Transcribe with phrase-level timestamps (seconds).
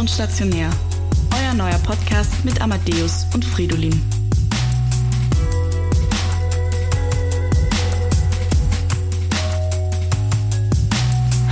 [0.00, 0.70] und stationär.
[1.38, 3.92] Euer neuer Podcast mit Amadeus und Fridolin.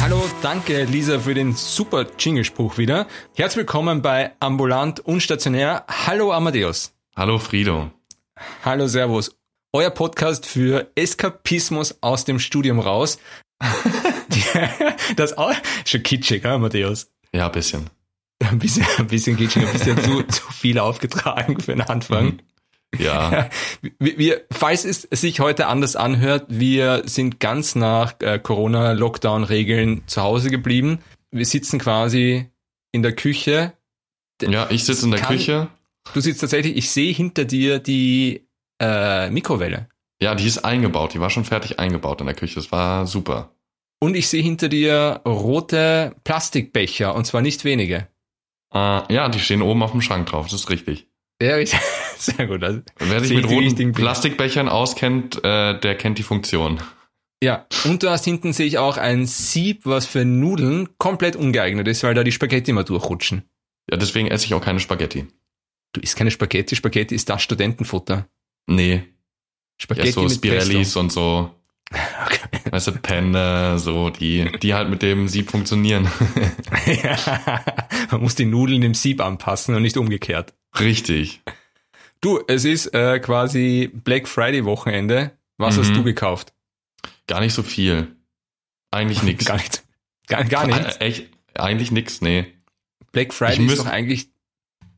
[0.00, 3.06] Hallo, danke Lisa für den super Jinglespruch wieder.
[3.36, 5.84] Herzlich willkommen bei Ambulant und Stationär.
[5.86, 6.94] Hallo Amadeus.
[7.16, 7.90] Hallo Frido.
[8.64, 9.36] Hallo Servus.
[9.74, 13.18] Euer Podcast für Eskapismus aus dem Studium raus.
[15.16, 15.52] das auch
[15.84, 17.10] schon kitschig, Amadeus?
[17.34, 17.90] Ja, ein bisschen.
[18.50, 22.24] Ein bisschen, ein bisschen kitschig, ein bisschen zu, zu viel aufgetragen für den Anfang.
[22.26, 22.38] Mhm.
[22.98, 23.50] Ja.
[23.98, 30.22] Wir, wir, falls es sich heute anders anhört, wir sind ganz nach äh, Corona-Lockdown-Regeln zu
[30.22, 31.00] Hause geblieben.
[31.30, 32.46] Wir sitzen quasi
[32.92, 33.74] in der Küche.
[34.42, 35.68] Ja, ich sitze in der Kann- Küche.
[36.14, 38.46] Du sitzt tatsächlich, ich sehe hinter dir die
[38.80, 39.88] äh, Mikrowelle.
[40.22, 41.12] Ja, die ist eingebaut.
[41.12, 42.54] Die war schon fertig eingebaut in der Küche.
[42.54, 43.52] Das war super.
[44.00, 48.08] Und ich sehe hinter dir rote Plastikbecher, und zwar nicht wenige.
[48.74, 50.46] Äh, ja, die stehen oben auf dem Schrank drauf.
[50.46, 51.08] Das ist richtig.
[51.40, 51.80] Ja, richtig.
[52.18, 52.62] sehr gut.
[52.62, 53.92] Also, Wer sich mit ich roten.
[53.92, 56.80] Plastikbechern auskennt, äh, der kennt die Funktion.
[57.42, 61.86] Ja, und du hast hinten sehe ich auch ein Sieb, was für Nudeln komplett ungeeignet
[61.86, 63.44] ist, weil da die Spaghetti immer durchrutschen.
[63.88, 65.26] Ja, deswegen esse ich auch keine Spaghetti.
[65.92, 68.26] Du isst keine Spaghetti, Spaghetti ist das Studentenfutter.
[68.66, 69.04] Nee,
[69.78, 71.54] ich Spaghetti esse so mit Spirellis und so.
[71.90, 72.38] Okay.
[72.70, 76.06] Weißt du, Penne, so, die, die halt mit dem Sieb funktionieren.
[76.86, 77.64] ja,
[78.10, 80.52] man muss die Nudeln im Sieb anpassen und nicht umgekehrt.
[80.78, 81.40] richtig.
[82.20, 85.30] Du, es ist äh, quasi Black Friday Wochenende.
[85.56, 85.80] Was Mhm.
[85.80, 86.52] hast du gekauft?
[87.28, 88.16] Gar nicht so viel.
[88.90, 89.44] Eigentlich nix.
[89.46, 89.82] Gar nicht.
[90.26, 90.96] Gar, gar nichts.
[90.96, 92.46] Äh, Echt, eigentlich nix, nee.
[93.12, 94.28] Black Friday ich ist müsst- doch eigentlich.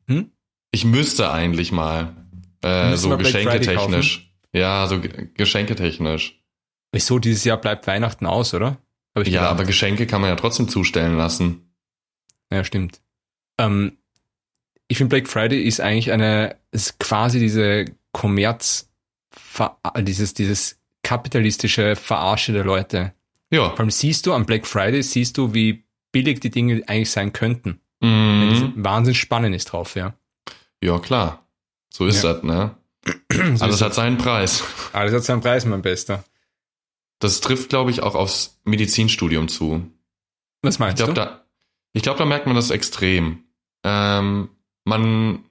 [0.08, 0.30] Hm?
[0.72, 2.16] Ich müsste eigentlich mal
[2.62, 4.32] äh, so geschenketechnisch.
[4.52, 6.39] Ja, so ge- geschenketechnisch.
[6.92, 8.78] Wieso dieses Jahr bleibt Weihnachten aus, oder?
[9.16, 9.44] Ja, gedacht.
[9.46, 11.72] aber Geschenke kann man ja trotzdem zustellen lassen.
[12.52, 13.00] Ja, stimmt.
[13.58, 13.98] Ähm,
[14.88, 18.88] ich finde Black Friday ist eigentlich eine, ist quasi diese Kommerz,
[19.98, 23.12] dieses, dieses kapitalistische Verarsche der Leute.
[23.50, 23.70] Ja.
[23.70, 27.32] Vor allem siehst du am Black Friday, siehst du, wie billig die Dinge eigentlich sein
[27.32, 27.80] könnten.
[28.00, 28.72] Mhm.
[28.76, 30.14] Wahnsinn spannend ist drauf, ja.
[30.82, 31.46] Ja, klar.
[31.92, 32.32] So ist Ja.
[32.34, 32.74] das, ne?
[33.56, 34.62] So Alles hat seinen Preis.
[34.92, 36.24] Alles hat seinen Preis, mein Bester.
[37.20, 39.88] Das trifft, glaube ich, auch aufs Medizinstudium zu.
[40.62, 41.20] Was Ich meinst glaube, du?
[41.20, 41.44] da,
[41.92, 43.44] ich glaube, da merkt man das extrem.
[43.84, 44.48] Ähm,
[44.84, 45.44] man,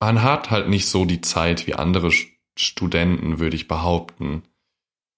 [0.00, 2.10] man hat halt nicht so die Zeit wie andere
[2.58, 4.42] Studenten, würde ich behaupten.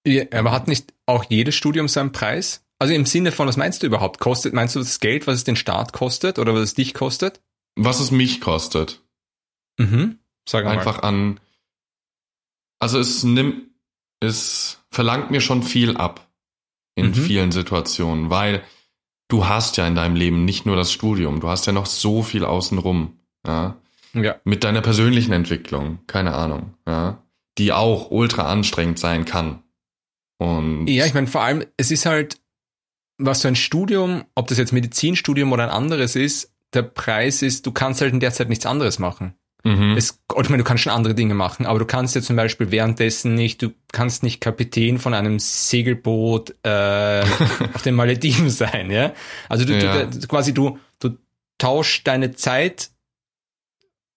[0.05, 2.65] Ja, aber hat nicht auch jedes Studium seinen Preis?
[2.79, 4.19] Also im Sinne von, was meinst du überhaupt?
[4.19, 7.41] Kostet, meinst du das Geld, was es den Staat kostet oder was es dich kostet?
[7.75, 9.03] Was es mich kostet.
[9.77, 10.19] Mhm.
[10.47, 10.77] Sag mal.
[10.77, 11.39] einfach an.
[12.79, 13.68] Also es nimmt,
[14.19, 16.27] es verlangt mir schon viel ab
[16.95, 17.13] in Mhm.
[17.13, 18.63] vielen Situationen, weil
[19.29, 22.23] du hast ja in deinem Leben nicht nur das Studium, du hast ja noch so
[22.23, 23.77] viel außenrum, ja,
[24.13, 24.35] Ja.
[24.43, 27.21] mit deiner persönlichen Entwicklung, keine Ahnung, ja,
[27.57, 29.63] die auch ultra anstrengend sein kann.
[30.37, 32.39] Und Ja, ich meine, vor allem, es ist halt,
[33.17, 37.65] was so ein Studium, ob das jetzt Medizinstudium oder ein anderes ist, der Preis ist,
[37.65, 39.33] du kannst halt in der Zeit nichts anderes machen.
[39.63, 39.95] Mhm.
[39.97, 42.35] Es, oder ich meine, du kannst schon andere Dinge machen, aber du kannst ja zum
[42.35, 47.21] Beispiel währenddessen nicht, du kannst nicht Kapitän von einem Segelboot äh,
[47.73, 49.13] auf den Malediven sein, ja.
[49.49, 50.05] Also du, Ja.
[50.05, 51.17] du quasi du, du
[51.57, 52.91] tauschst deine Zeit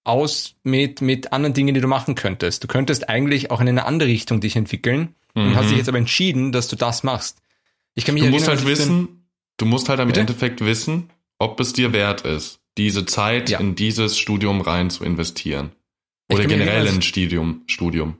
[0.04, 2.64] aus mit, mit anderen Dingen, die du machen könntest.
[2.64, 5.98] Du könntest eigentlich auch in eine andere Richtung dich entwickeln und hast dich jetzt aber
[5.98, 7.38] entschieden, dass du das machst.
[7.94, 8.26] Ich kann mich Mhm.
[8.26, 9.26] du musst erinnern, halt ich den- wissen,
[9.58, 10.20] du musst halt im Bitte?
[10.20, 13.58] Endeffekt wissen, ob es dir wert ist, diese Zeit Ja.
[13.60, 15.72] in dieses Studium rein zu investieren.
[16.32, 18.14] Oder generell in Studium, Studium.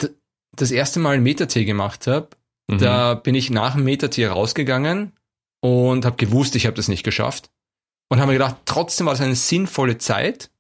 [0.54, 2.28] das erste Mal Meta-T gemacht habe,
[2.68, 2.78] Mhm.
[2.78, 5.12] Da bin ich nach dem Meta-T rausgegangen
[5.60, 7.50] und habe gewusst, ich habe das nicht geschafft.
[8.08, 10.50] Und habe mir gedacht, trotzdem war es eine sinnvolle Zeit,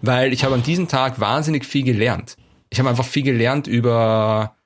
[0.00, 2.36] weil ich habe an diesem Tag wahnsinnig viel gelernt.
[2.70, 4.56] Ich habe einfach viel gelernt über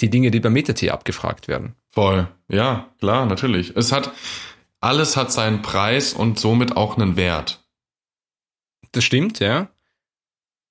[0.00, 1.74] die Dinge, die beim Meta-T abgefragt werden.
[1.90, 2.26] Voll.
[2.48, 3.76] Ja, klar, natürlich.
[3.76, 4.10] Es hat,
[4.80, 7.61] alles hat seinen Preis und somit auch einen Wert.
[8.92, 9.70] Das stimmt, ja.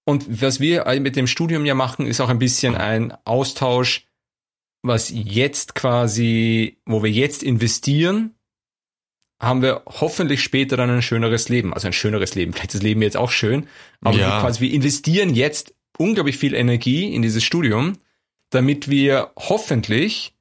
[0.05, 4.07] Und was wir mit dem Studium ja machen, ist auch ein bisschen ein Austausch,
[4.83, 8.35] was jetzt quasi, wo wir jetzt investieren,
[9.39, 11.73] haben wir hoffentlich später dann ein schöneres Leben.
[11.73, 12.53] Also ein schöneres Leben.
[12.53, 13.67] Vielleicht ist das Leben jetzt auch schön,
[14.01, 14.35] aber Ja.
[14.37, 17.97] wir quasi, wir investieren jetzt unglaublich viel Energie in dieses Studium,
[18.49, 20.33] damit wir hoffentlich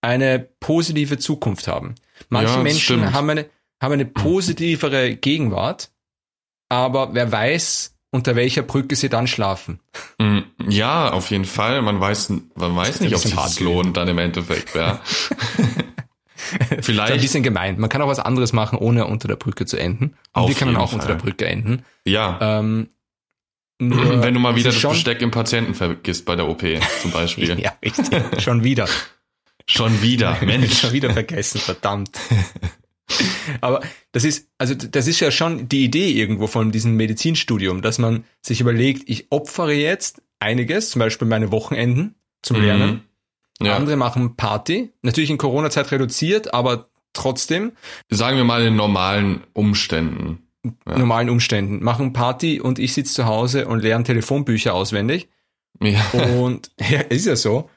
[0.00, 1.94] eine positive Zukunft haben.
[2.28, 3.12] Manche Ja, Menschen stimmt.
[3.12, 3.46] haben eine,
[3.82, 5.90] haben eine positivere Gegenwart,
[6.68, 9.80] aber wer weiß, unter welcher Brücke sie dann schlafen.
[10.18, 10.38] Mm,
[10.68, 11.82] Ja, auf jeden Fall.
[11.82, 15.00] Man weiß, man weiß nicht, ob sich hart lohnt dann im Endeffekt, ja.
[16.80, 17.12] Vielleicht.
[17.12, 17.78] ein bisschen gemein.
[17.78, 20.04] Man kann auch was anderes machen, ohne unter der Brücke zu enden.
[20.04, 21.16] Und Auf wir können auch unter Fall.
[21.16, 21.84] der Brücke enden.
[22.06, 22.38] Ja.
[22.40, 22.88] Ähm,
[23.78, 26.62] nur Wenn du mal es wieder das Besteck im Patienten vergisst bei der OP
[27.02, 27.60] zum Beispiel.
[27.60, 28.42] Ja, richtig.
[28.42, 28.88] Schon wieder.
[29.66, 30.80] Schon wieder, Mensch.
[30.80, 32.18] Schon wieder vergessen, verdammt.
[33.60, 33.80] Aber
[34.12, 38.24] das ist, also das ist ja schon die Idee irgendwo von diesem Medizinstudium, dass man
[38.42, 43.02] sich überlegt, ich opfere jetzt einiges, zum Beispiel meine Wochenenden zum Lernen.
[43.60, 43.66] Mhm.
[43.66, 43.76] Ja.
[43.76, 47.72] Andere machen Party, natürlich in Corona-Zeit reduziert, aber trotzdem
[48.08, 50.44] Sagen wir mal in normalen Umständen.
[50.86, 50.98] Ja.
[50.98, 55.28] normalen Umständen machen Party und ich sitze zu Hause und lerne Telefonbücher auswendig.
[55.80, 56.04] Ja.
[56.36, 57.70] Und ja, ist ja so.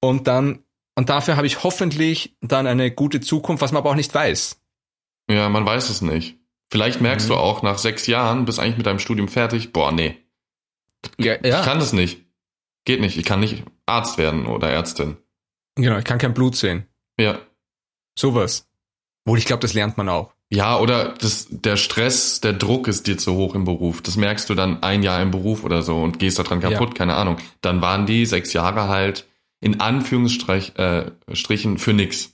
[0.00, 0.60] Und dann,
[0.98, 4.60] und dafür habe ich hoffentlich dann eine gute Zukunft, was man aber auch nicht weiß.
[5.30, 6.36] ja, man weiß es nicht.
[6.70, 7.32] Vielleicht merkst Mhm.
[7.32, 10.16] du auch nach sechs Jahren, bist eigentlich mit deinem Studium fertig, boah, nee,
[11.18, 12.24] Ja, ich kann das nicht.
[12.84, 13.16] Geht nicht.
[13.16, 15.16] Ich kann nicht Arzt werden oder Ärztin.
[15.76, 16.86] genau, ich kann kein Blut sehen.
[17.20, 17.38] Ja.
[18.18, 18.66] Sowas.
[19.24, 20.32] Wohl, ich glaube, das lernt man auch.
[20.50, 24.00] Ja, oder das, der Stress, der Druck ist dir zu hoch im Beruf.
[24.02, 26.94] Das merkst du dann ein Jahr im Beruf oder so und gehst daran kaputt, Ja.
[26.94, 27.36] keine Ahnung.
[27.60, 29.27] Dann waren die sechs Jahre halt
[29.60, 32.32] in Anführungsstrichen äh, für nix.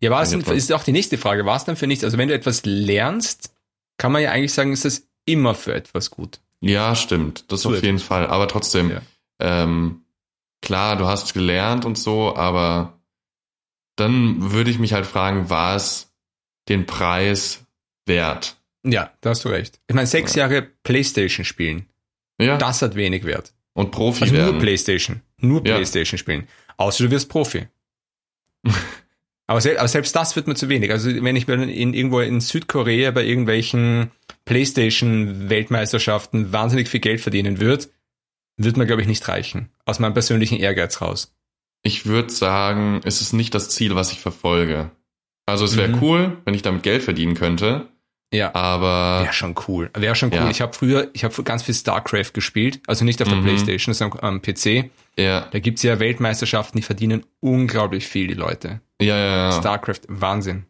[0.00, 2.04] Ja, war es denn, ist auch die nächste Frage, war es dann für nichts?
[2.04, 3.52] Also wenn du etwas lernst,
[3.96, 6.40] kann man ja eigentlich sagen, ist das immer für etwas gut.
[6.60, 7.50] Ja, stimmt.
[7.50, 8.26] Das So auf jeden Fall.
[8.26, 9.02] Aber trotzdem, Ja.
[9.40, 10.02] ähm,
[10.62, 12.98] klar, du hast gelernt und so, aber
[13.96, 16.12] dann würde ich mich halt fragen, war es
[16.68, 17.64] den Preis
[18.06, 18.56] wert?
[18.84, 19.80] Ja, da hast du recht.
[19.88, 21.86] Ich meine, sechs Jahre Playstation spielen,
[22.40, 22.56] Ja.
[22.56, 23.52] das hat wenig Wert.
[23.78, 24.50] Und Profi Also werden.
[24.52, 25.22] nur Playstation.
[25.40, 25.76] Nur Ja.
[25.76, 26.48] Playstation spielen.
[26.76, 27.66] Außer du wirst Profi.
[29.46, 30.90] aber, sel aber selbst das wird mir zu wenig.
[30.90, 34.10] Also wenn ich mir in, irgendwo in Südkorea bei irgendwelchen
[34.44, 37.86] Playstation-Weltmeisterschaften wahnsinnig viel Geld verdienen würde,
[38.56, 39.70] wird mir, glaube ich, nicht reichen.
[39.84, 41.34] Aus meinem persönlichen Ehrgeiz raus.
[41.82, 44.90] Ich würde sagen, es ist nicht das Ziel, was ich verfolge.
[45.46, 46.02] Also es wäre Mhm.
[46.02, 47.88] cool, wenn ich damit Geld verdienen könnte,
[48.32, 48.54] Ja.
[48.54, 49.90] aber Wäre schon cool.
[49.96, 50.36] Wäre schon cool.
[50.38, 50.50] Ja.
[50.50, 53.44] Ich habe früher, ich habe ganz viel StarCraft gespielt, also nicht auf der Mhm.
[53.44, 54.90] Playstation, sondern am PC.
[55.16, 58.80] ja, Da gibt's ja Weltmeisterschaften, die verdienen unglaublich viel, die Leute.
[59.00, 59.52] ja, ja, ja.
[59.52, 60.66] StarCraft, Wahnsinn.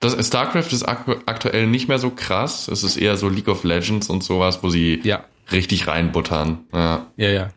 [0.00, 2.68] Das, StarCraft ist aktu aktuell nicht mehr so krass.
[2.68, 6.58] Es ist eher so League of Legends und sowas, wo sie Ja, richtig reinbuttern.
[6.74, 7.06] Ja.
[7.16, 7.48] ja, ja.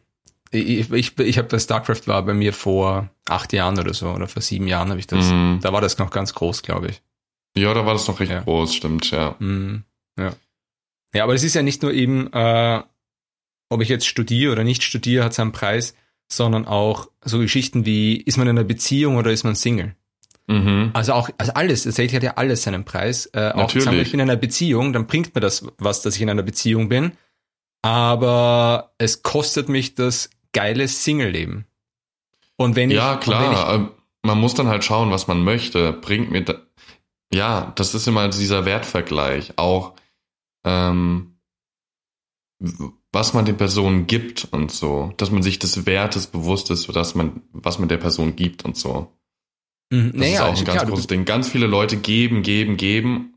[0.51, 4.27] Ich, ich, ich habe das StarCraft war bei mir vor acht Jahren oder so, oder
[4.27, 5.25] vor sieben Jahren habe ich das.
[5.25, 5.59] Mhm.
[5.61, 7.01] Da war das noch ganz groß, glaube ich.
[7.57, 8.41] Ja, da war das noch recht Ja.
[8.41, 9.35] groß, stimmt, ja.
[9.39, 9.83] Mhm.
[10.17, 10.33] Ja.
[11.13, 12.81] Ja, aber es ist ja nicht nur eben, äh,
[13.69, 15.95] ob ich jetzt studiere oder nicht studiere, hat seinen Preis,
[16.31, 19.95] sondern auch so Geschichten wie, ist man in einer Beziehung oder ist man Single?
[20.47, 20.91] Mhm.
[20.93, 23.27] Also auch, also alles, tatsächlich hat ja alles seinen Preis.
[23.33, 23.85] Äh, auch Natürlich.
[23.85, 26.43] sagen ich bin in einer Beziehung, dann bringt mir das was, dass ich in einer
[26.43, 27.13] Beziehung bin.
[27.81, 31.65] Aber es kostet mich das geile Single-Leben.
[32.57, 33.73] Und wenn ich, Ja, klar.
[33.75, 33.89] ähm,
[34.23, 35.93] Man muss dann halt schauen, was man möchte.
[35.93, 36.55] Bringt mir da,
[37.33, 39.53] ja, das ist immer dieser Wertvergleich.
[39.57, 39.95] Auch,
[40.65, 41.37] ähm,
[43.11, 45.13] was man den Personen gibt und so.
[45.17, 48.77] Dass man sich des Wertes bewusst ist, dass man, was man der Person gibt und
[48.77, 49.11] so.
[49.91, 51.25] mhm, Das naja, ist auch also ein ganz klar, großes Ding.
[51.25, 53.31] Ganz viele Leute geben, geben, geben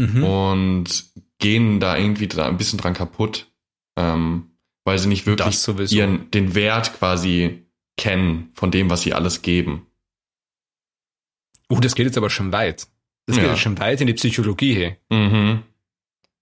[0.00, 0.24] Mhm.
[0.24, 1.04] und
[1.38, 3.52] gehen da irgendwie da ein bisschen dran kaputt,
[3.96, 7.64] ähm, weil sie nicht wirklich ihren, den Wert quasi
[7.96, 9.86] kennen von dem, was sie alles geben.
[11.70, 12.88] Uh, das geht jetzt aber schon weit.
[13.26, 13.56] Das geht Ja.
[13.56, 14.96] schon weit in die Psychologie, hey.
[15.10, 15.62] Mhm.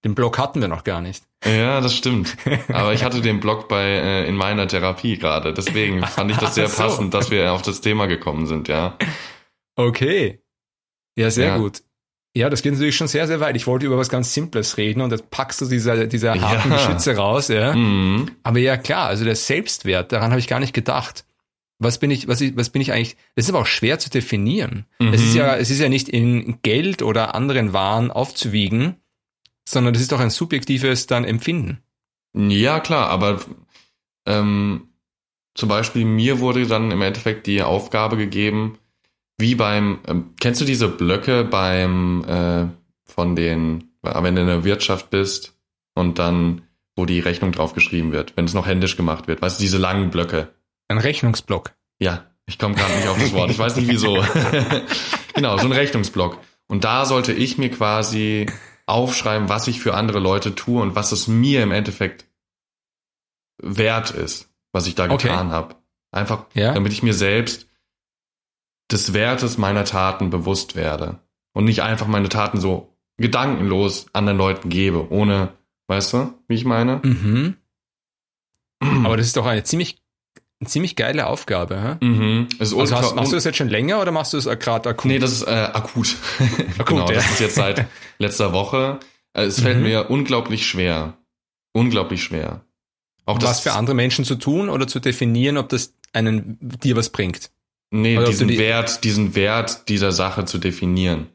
[0.04, 1.22] Den Blog hatten wir noch gar nicht.
[1.44, 2.36] Ja, das stimmt.
[2.72, 5.52] Aber ich hatte den Blog bei äh, in meiner Therapie gerade.
[5.54, 6.82] Deswegen fand ich das sehr so.
[6.82, 8.96] passend, dass wir auf das Thema gekommen sind, ja.
[9.76, 10.40] Okay.
[11.16, 11.56] Ja, sehr Ja.
[11.58, 11.82] gut.
[12.34, 13.56] Ja, das geht natürlich schon sehr, sehr weit.
[13.56, 16.76] Ich wollte über was ganz Simples reden und jetzt packst du diese, diese harten Ja.
[16.78, 17.74] Geschütze raus, ja.
[17.74, 18.30] Mhm.
[18.42, 21.26] Aber ja, klar, also der Selbstwert, daran habe ich gar nicht gedacht.
[21.82, 23.16] Was bin ich, was ich, was bin ich eigentlich?
[23.34, 24.86] Das ist aber auch schwer zu definieren.
[24.98, 25.12] Mhm.
[25.12, 28.96] Es ist ja, es ist ja nicht in Geld oder anderen Waren aufzuwiegen,
[29.68, 31.78] sondern das ist doch ein subjektives dann Empfinden.
[32.34, 33.40] Ja, klar, aber
[34.26, 34.88] ähm,
[35.54, 38.78] zum Beispiel mir wurde dann im Endeffekt die Aufgabe gegeben,
[39.38, 42.66] wie beim, ähm, kennst du diese Blöcke beim, äh,
[43.04, 45.58] von den, wenn du in der Wirtschaft bist
[45.94, 46.62] und dann,
[46.96, 50.10] wo die Rechnung draufgeschrieben wird, wenn es noch händisch gemacht wird, weißt du, diese langen
[50.10, 50.48] Blöcke.
[50.92, 51.72] Ein Rechnungsblock.
[51.98, 54.14] Ja, ich komme gerade nicht auf das Wort, ich weiß nicht wieso.
[55.34, 56.38] genau, so ein Rechnungsblock.
[56.68, 58.46] Und da sollte ich mir quasi
[58.86, 62.26] aufschreiben, was ich für andere Leute tue und was es mir im Endeffekt
[63.62, 65.28] wert ist, was ich da Okay.
[65.28, 65.76] getan habe.
[66.10, 66.74] Einfach, Ja.
[66.74, 67.68] damit ich mir selbst
[68.90, 71.20] des Wertes meiner Taten bewusst werde.
[71.54, 75.54] Und nicht einfach meine Taten so gedankenlos anderen Leuten gebe, ohne,
[75.86, 77.00] weißt du, wie ich meine?
[77.02, 77.56] Mhm.
[79.06, 80.01] Aber das ist doch eine ziemlich,
[80.62, 81.98] eine ziemlich geile Aufgabe.
[82.00, 82.04] Hä?
[82.04, 82.48] Mhm.
[82.58, 85.06] Also ultra- hast, machst du das jetzt schon länger oder machst du es gerade akut?
[85.06, 86.16] Nee, das ist äh, akut.
[86.86, 87.14] genau, ja.
[87.14, 87.86] das ist jetzt seit
[88.18, 89.00] letzter Woche.
[89.34, 89.82] Äh, es fällt Mhm.
[89.82, 91.18] mir unglaublich schwer.
[91.72, 92.64] Unglaublich schwer.
[93.24, 96.96] Auch das, was für andere Menschen zu tun oder zu definieren, ob das einen dir
[96.96, 97.50] was bringt.
[97.90, 101.28] Nee, Oder diesen die- Wert, diesen Wert dieser Sache zu definieren.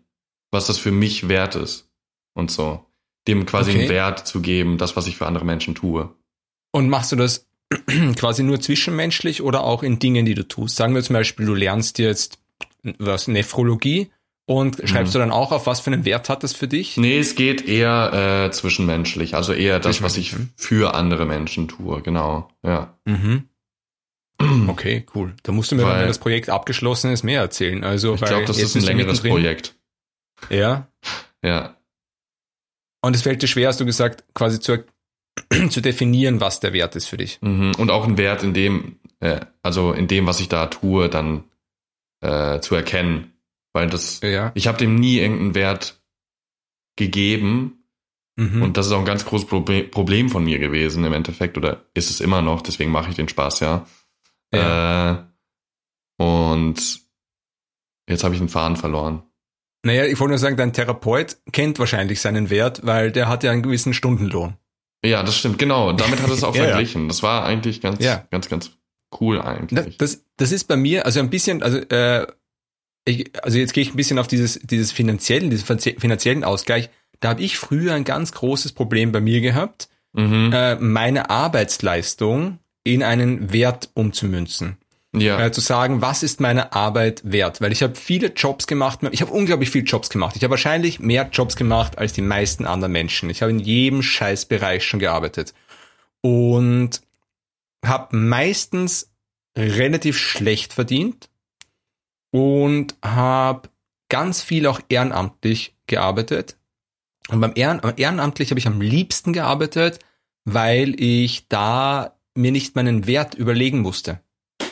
[0.52, 1.90] Was das für mich wert ist.
[2.34, 2.86] Und so.
[3.28, 3.82] Dem quasi Okay.
[3.82, 6.10] einen Wert zu geben, das, was ich für andere Menschen tue.
[6.72, 7.46] Und machst du das
[8.16, 10.76] quasi nur zwischenmenschlich oder auch in Dingen, die du tust?
[10.76, 12.40] Sagen wir zum Beispiel, du lernst jetzt
[13.00, 14.10] was Nephrologie
[14.46, 15.14] und schreibst Mhm.
[15.14, 16.96] du dann auch auf, was für einen Wert hat das für dich?
[16.98, 19.36] Nee, es geht eher äh, zwischenmenschlich.
[19.36, 22.02] Also eher das, was ich Zwischenmenschlich, für andere Menschen tue.
[22.02, 22.50] Genau.
[22.64, 22.98] Ja.
[23.06, 23.50] Mhm.
[24.70, 25.34] Okay, cool.
[25.42, 27.84] Da musst du mir, Weil- wenn das Projekt abgeschlossen ist, mehr erzählen.
[27.84, 29.22] Also, Ich glaube, das ist ein längeres.
[29.22, 29.74] Projekt.
[30.52, 30.88] Ja.
[31.44, 31.76] Ja.
[33.02, 34.84] Und es fällt dir schwer, hast du gesagt, quasi zu,
[35.70, 37.40] zu definieren, was der Wert ist für dich.
[37.42, 37.74] Mhm.
[37.78, 41.44] Und auch ein Wert in dem, äh, also in dem, was ich da tue, dann
[42.22, 43.34] äh, zu erkennen.
[43.74, 44.52] Weil das, Ja.
[44.56, 46.02] ich habe dem nie irgendeinen Wert
[46.96, 47.84] gegeben.
[48.36, 48.62] Mhm.
[48.62, 51.58] Und das ist auch ein ganz großes Proble Problem von mir gewesen im Endeffekt.
[51.58, 53.86] Oder ist es immer noch, deswegen mache ich den Spaß, ja.
[54.52, 55.18] Äh,
[56.24, 57.00] und
[58.10, 59.24] jetzt habe ich den Faden verloren.
[59.84, 63.52] Naja, ich wollte nur sagen, dein Therapeut kennt wahrscheinlich seinen Wert, weil der hat ja
[63.52, 64.56] einen gewissen Stundenlohn.
[65.06, 65.94] Ja, das stimmt, genau.
[65.94, 67.08] Damit hat es auch Ja, verglichen.
[67.08, 68.26] Das war eigentlich ganz, Ja.
[68.32, 68.72] ganz, ganz
[69.22, 69.98] cool eigentlich.
[69.98, 72.28] das, das ist bei mir, also ein bisschen, also, äh,
[73.06, 76.90] ich, also jetzt gehe ich ein bisschen auf dieses, dieses finanziellen, diesen finanzie- finanziellen Ausgleich.
[77.22, 80.52] Da habe ich früher ein ganz großes Problem bei mir gehabt, Mhm.
[80.54, 84.78] äh, meine Arbeitsleistung in einen Wert umzumünzen.
[85.22, 85.46] Ja.
[85.46, 87.62] äh, zu sagen, was ist meine Arbeit wert?
[87.62, 90.36] Weil ich habe viele Jobs gemacht, ich habe unglaublich viele Jobs gemacht.
[90.36, 93.30] Ich habe wahrscheinlich mehr Jobs gemacht als die meisten anderen Menschen.
[93.30, 95.54] Ich habe in jedem Scheißbereich schon gearbeitet
[96.22, 97.02] und
[97.86, 99.12] habe meistens
[99.58, 101.30] relativ schlecht verdient
[102.32, 103.70] und habe
[104.10, 106.58] ganz viel auch ehrenamtlich gearbeitet.
[107.30, 110.00] Und beim Ehren, ehrenamtlich habe ich am liebsten gearbeitet,
[110.46, 114.22] weil ich da mir nicht meinen Wert überlegen musste.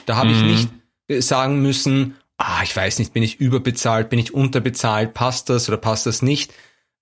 [0.06, 0.48] Da habe ich Mhm.
[0.48, 0.70] nicht
[1.08, 5.68] äh, sagen müssen, ah, ich weiß nicht, bin ich überbezahlt, bin ich unterbezahlt, passt das
[5.70, 6.54] oder passt das nicht,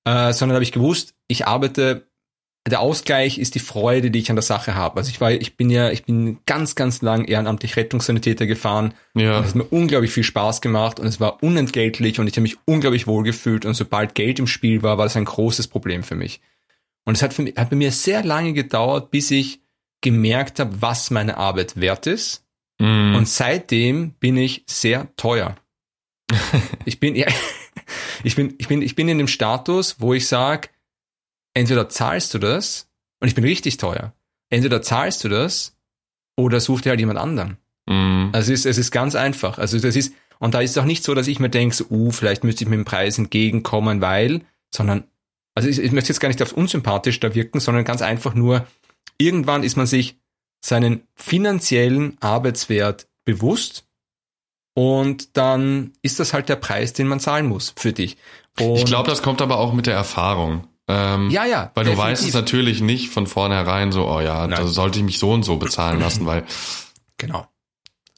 [0.06, 2.08] äh, sondern habe ich gewusst, ich arbeite,
[2.66, 4.98] der Ausgleich ist die Freude, die ich an der Sache habe.
[4.98, 8.94] Also ich war, ich bin ja, ich bin ganz, ganz lang ehrenamtlich Rettungssanitäter gefahren.
[9.16, 9.38] ja.
[9.38, 12.44] Und es hat mir unglaublich viel Spaß gemacht und es war unentgeltlich und ich habe
[12.44, 16.04] mich unglaublich wohl gefühlt und sobald Geld im Spiel war, war das ein großes Problem
[16.04, 16.40] für mich.
[17.06, 19.60] Und es hat, für mich, hat bei mir sehr lange gedauert, bis ich
[20.00, 22.46] gemerkt habe, was meine Arbeit wert ist.
[22.84, 23.16] Mhm.
[23.16, 25.56] Und seitdem bin ich sehr teuer.
[26.86, 27.28] ich bin, ja,
[28.24, 30.68] ich bin, ich bin, ich bin in dem Status, wo ich sage,
[31.54, 32.90] entweder zahlst du das,
[33.22, 34.14] und ich bin richtig teuer.
[34.50, 35.78] Entweder zahlst du das
[36.36, 37.58] oder such dir halt jemand anderen.
[37.88, 38.32] Mhm.
[38.34, 39.60] Also es ist, es ist ganz einfach.
[39.60, 41.86] Also das ist, und da ist es auch nicht so, dass ich mir denke, so,
[41.90, 44.42] uh, vielleicht müsste ich mit dem Preis entgegenkommen, weil,
[44.76, 45.06] sondern,
[45.56, 48.68] also ich, ich möchte jetzt gar nicht auf unsympathisch da wirken, sondern ganz einfach nur,
[49.18, 50.18] irgendwann ist man sich
[50.64, 53.86] seinen finanziellen Arbeitswert bewusst
[54.76, 58.18] und dann ist das halt der Preis, den man zahlen muss für dich.
[58.60, 60.68] Und Ich glaube, das kommt aber auch mit der Erfahrung.
[60.88, 61.72] Ähm, ja, ja.
[61.76, 61.98] Weil du definitiv.
[62.12, 64.60] weißt es natürlich nicht von vornherein so, oh ja, Nein.
[64.60, 66.44] da sollte ich mich so und so bezahlen lassen, weil
[67.18, 67.48] Genau.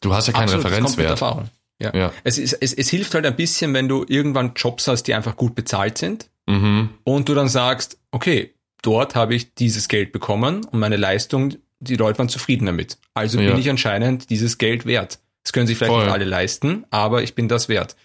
[0.01, 1.09] du hast ja keinen Absolut, das kommt mit Referenzwert.
[1.11, 1.49] Erfahrung.
[1.79, 1.93] Ja.
[1.95, 2.11] Ja.
[2.23, 5.35] Es, ist, es, es hilft halt ein bisschen, wenn du irgendwann Jobs hast, die einfach
[5.35, 6.89] gut bezahlt sind Mhm.
[7.03, 11.95] und du dann sagst, okay, dort habe ich dieses Geld bekommen und meine Leistung, die
[11.95, 12.97] Leute waren zufrieden damit.
[13.13, 13.51] Also Ja.
[13.51, 15.19] bin ich anscheinend dieses Geld wert.
[15.43, 16.03] Das können sich vielleicht Voll.
[16.05, 17.95] nicht alle leisten, aber ich bin das wert.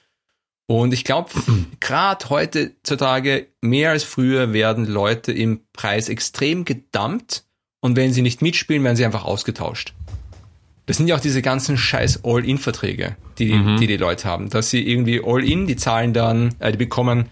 [0.67, 1.31] Und ich glaube,
[1.81, 7.45] gerade heutzutage mehr als früher werden Leute im Preis extrem gedumpt
[7.81, 9.95] und wenn sie nicht mitspielen, werden sie einfach ausgetauscht.
[10.87, 13.79] Das sind ja auch diese ganzen scheiß All-In-Verträge, die, Mhm.
[13.79, 14.50] die die Leute haben.
[14.50, 17.27] Dass sie irgendwie All-In, die zahlen dann, äh, die bekommen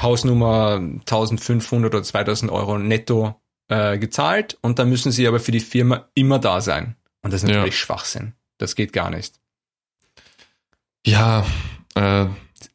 [0.00, 3.36] Hausnummer 1500 oder 2000 Euro netto
[3.68, 6.96] äh, gezahlt und dann müssen sie aber für die Firma immer da sein.
[7.22, 7.56] Und das ist Ja.
[7.56, 8.32] natürlich Schwachsinn.
[8.58, 9.34] Das geht gar nicht.
[11.06, 11.44] Ja,
[11.96, 12.24] äh,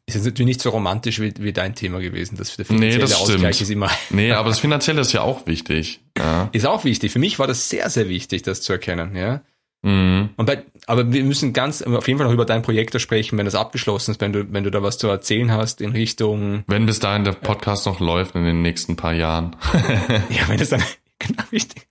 [0.06, 2.36] Ist jetzt natürlich nicht so romantisch wie, wie dein Thema gewesen.
[2.36, 3.60] Das der Nee, finanzielle das Ausgleich stimmt.
[3.60, 6.00] ist immer, nee, aber das Finanzielle ist ja auch wichtig.
[6.16, 6.48] Ja.
[6.52, 7.12] ist auch wichtig.
[7.12, 9.42] Für mich war das sehr, sehr wichtig, das zu erkennen, ja.
[9.82, 10.30] Mhm.
[10.36, 13.38] Und bei, aber wir müssen ganz, auf jeden Fall noch über dein Projekt da sprechen,
[13.38, 16.64] wenn das abgeschlossen ist, wenn du, wenn du da was zu erzählen hast in Richtung,
[16.66, 19.56] Wenn bis dahin der Podcast noch läuft in den nächsten paar Jahren.
[20.30, 20.82] ja, wenn es dann,
[21.18, 21.86] genau wichtig,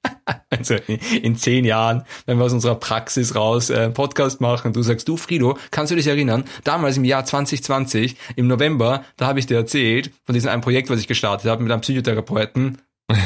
[0.49, 0.75] also
[1.21, 5.07] in, zehn Jahren, wenn wir aus unserer Praxis raus äh, einen Podcast machen, du sagst,
[5.07, 9.45] du Frido, kannst du dich erinnern, damals im Jahr 2020, im November, da habe ich
[9.45, 12.79] dir erzählt von diesem einen Projekt, was ich gestartet habe mit einem Psychotherapeuten,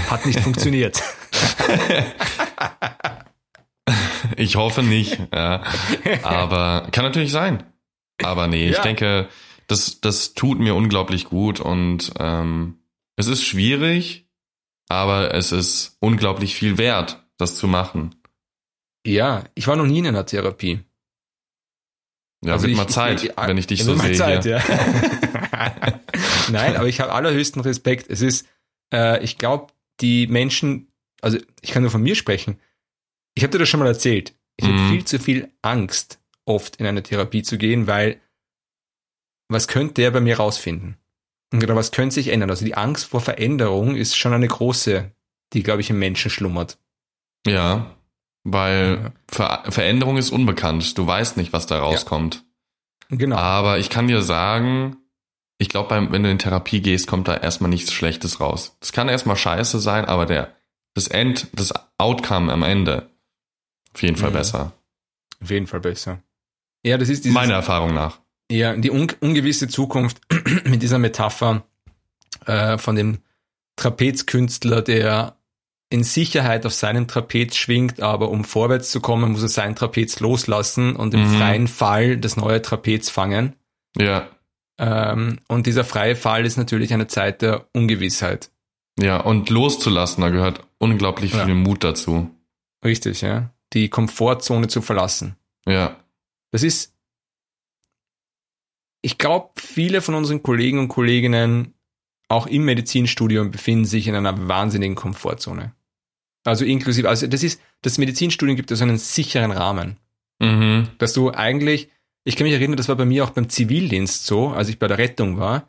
[0.10, 1.02] hat nicht funktioniert.
[4.38, 5.20] Ich hoffe nicht.
[5.34, 5.64] Ja.
[6.24, 7.64] Aber kann natürlich sein.
[8.24, 8.84] Aber nee, ich Ja.
[8.84, 9.28] denke,
[9.68, 12.80] das, das tut mir unglaublich gut und ähm,
[13.16, 14.28] es ist schwierig,
[14.90, 18.16] aber es ist unglaublich viel wert, das zu machen.
[19.06, 20.82] Ja, ich war noch nie in einer Therapie.
[22.44, 24.14] Ja, Also wird ich- mal Zeit, ich- wenn ich dich so sehe.
[24.16, 24.62] Zeit, ja.
[26.52, 28.10] Nein, aber ich habe allerhöchsten Respekt.
[28.10, 28.48] Es ist,
[28.94, 32.60] äh, ich glaube, die Menschen, also ich kann nur von mir sprechen.
[33.36, 34.34] Ich habe dir das schon mal erzählt.
[34.58, 34.78] Ich Mhm.
[34.78, 38.20] habe viel zu viel Angst, oft in eine Therapie zu gehen, weil
[39.50, 40.98] was könnte der bei mir rausfinden?
[41.54, 42.50] Oder was könnte sich ändern?
[42.50, 45.12] Also die Angst vor Veränderung ist schon eine große,
[45.54, 46.78] die, glaube ich, im Menschen schlummert.
[47.46, 47.96] Ja,
[48.44, 49.12] weil Ja.
[49.30, 50.98] Ver Veränderung ist unbekannt.
[50.98, 52.44] Du weißt nicht, was da rauskommt.
[53.10, 53.36] Genau.
[53.36, 54.96] Aber ich kann dir sagen,
[55.58, 58.78] ich glaube, wenn du in Therapie gehst, kommt da erstmal nichts Schlechtes raus.
[58.80, 60.56] Das kann erstmal scheiße sein, aber der,
[60.94, 63.10] das End, das Outcome am Ende,
[63.94, 64.34] auf jeden Fall Mhm.
[64.34, 64.72] besser.
[65.42, 66.20] Auf jeden Fall besser.
[66.86, 68.20] Ja, das ist dieses, Meiner Erfahrung nach.
[68.52, 70.22] Ja, die un ungewisse Zukunft
[70.66, 71.64] mit dieser Metapher
[72.46, 73.20] äh, von dem
[73.76, 75.36] Trapezkünstler, der
[75.90, 80.20] in Sicherheit auf seinem Trapez schwingt, aber um vorwärts zu kommen, muss er sein Trapez
[80.22, 81.38] loslassen und im Mhm.
[81.38, 83.56] freien Fall das neue Trapez fangen.
[83.98, 84.28] Ja,
[84.80, 88.50] Ähm, und dieser freie Fall ist natürlich eine Zeit der Ungewissheit.
[89.00, 91.46] ja, und loszulassen, da gehört unglaublich Ja.
[91.46, 92.32] viel Mut dazu.
[92.84, 93.52] Richtig, ja.
[93.74, 95.36] Die Komfortzone zu verlassen.
[95.66, 95.98] Ja,
[96.52, 96.94] Das ist,
[99.02, 101.74] ich glaube, viele von unseren Kollegen und Kolleginnen,
[102.28, 105.74] auch im Medizinstudium, befinden sich in einer wahnsinnigen Komfortzone.
[106.44, 109.98] Also inklusive, also das ist, das Medizinstudium gibt also einen sicheren Rahmen,
[110.40, 110.90] mhm.
[110.98, 111.90] dass du eigentlich,
[112.24, 114.88] ich kann mich erinnern, das war bei mir auch beim Zivildienst so, als ich bei
[114.88, 115.68] der Rettung war.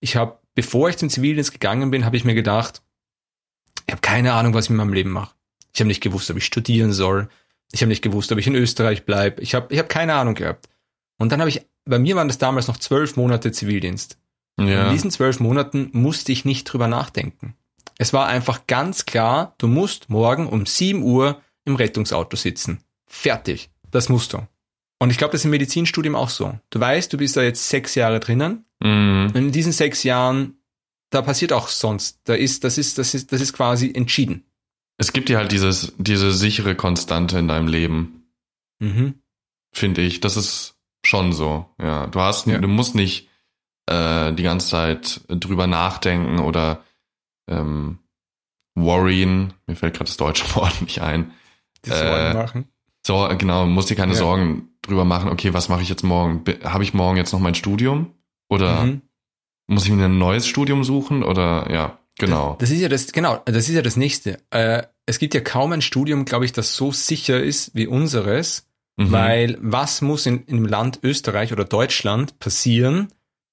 [0.00, 2.82] Ich habe, bevor ich zum Zivildienst gegangen bin, habe ich mir gedacht,
[3.86, 5.34] ich habe keine Ahnung, was ich mit meinem Leben mache.
[5.74, 7.28] Ich habe nicht gewusst, ob ich studieren soll.
[7.72, 9.42] Ich habe nicht gewusst, ob ich in Österreich bleibe.
[9.42, 10.68] Ich habe ich hab keine Ahnung gehabt.
[11.18, 14.18] Und dann habe ich, bei mir waren das damals noch zwölf Monate Zivildienst.
[14.58, 17.54] ja, In diesen zwölf Monaten musste ich nicht drüber nachdenken.
[17.98, 22.80] Es war einfach ganz klar, du musst morgen um 7 Uhr im Rettungsauto sitzen.
[23.06, 23.70] Fertig.
[23.90, 24.46] Das musst du.
[24.98, 26.58] Und ich glaube, das ist im Medizinstudium auch so.
[26.70, 28.64] Du weißt, du bist da jetzt sechs Jahre drinnen.
[28.80, 29.26] mhm.
[29.34, 30.58] Und in diesen sechs Jahren,
[31.10, 32.20] da passiert auch sonst.
[32.24, 34.44] Da ist, das ist, das ist, das ist quasi entschieden.
[34.96, 38.20] Es gibt dir halt dieses, diese sichere Konstante in deinem Leben.
[38.80, 39.20] Mhm.
[39.72, 40.20] finde ich.
[40.20, 41.66] Das ist schon so.
[41.80, 42.58] Ja, du hast, Ja.
[42.58, 43.28] du musst nicht
[43.86, 46.82] äh, die ganze Zeit drüber nachdenken oder
[47.50, 47.98] ähm,
[48.74, 49.52] worryen.
[49.66, 51.32] Mir fällt gerade das deutsche Wort nicht ein.
[51.84, 51.96] Die Äh,
[52.32, 52.64] Sorgen machen.
[53.06, 54.18] So, genau, musst dir keine Ja.
[54.18, 55.28] Sorgen drüber machen.
[55.30, 56.42] Okay, was mache ich jetzt morgen?
[56.64, 58.12] Habe ich morgen jetzt noch mein Studium
[58.48, 59.02] oder Mhm.
[59.66, 62.56] muss ich mir ein neues Studium suchen oder ja, genau.
[62.60, 64.38] Das ist ja das, genau, das ist ja das nächste.
[64.50, 68.66] Äh, es gibt ja kaum ein Studium, glaube ich, das so sicher ist wie unseres,
[68.96, 69.10] Mhm.
[69.10, 73.08] weil was muss in, im Land Österreich oder Deutschland passieren,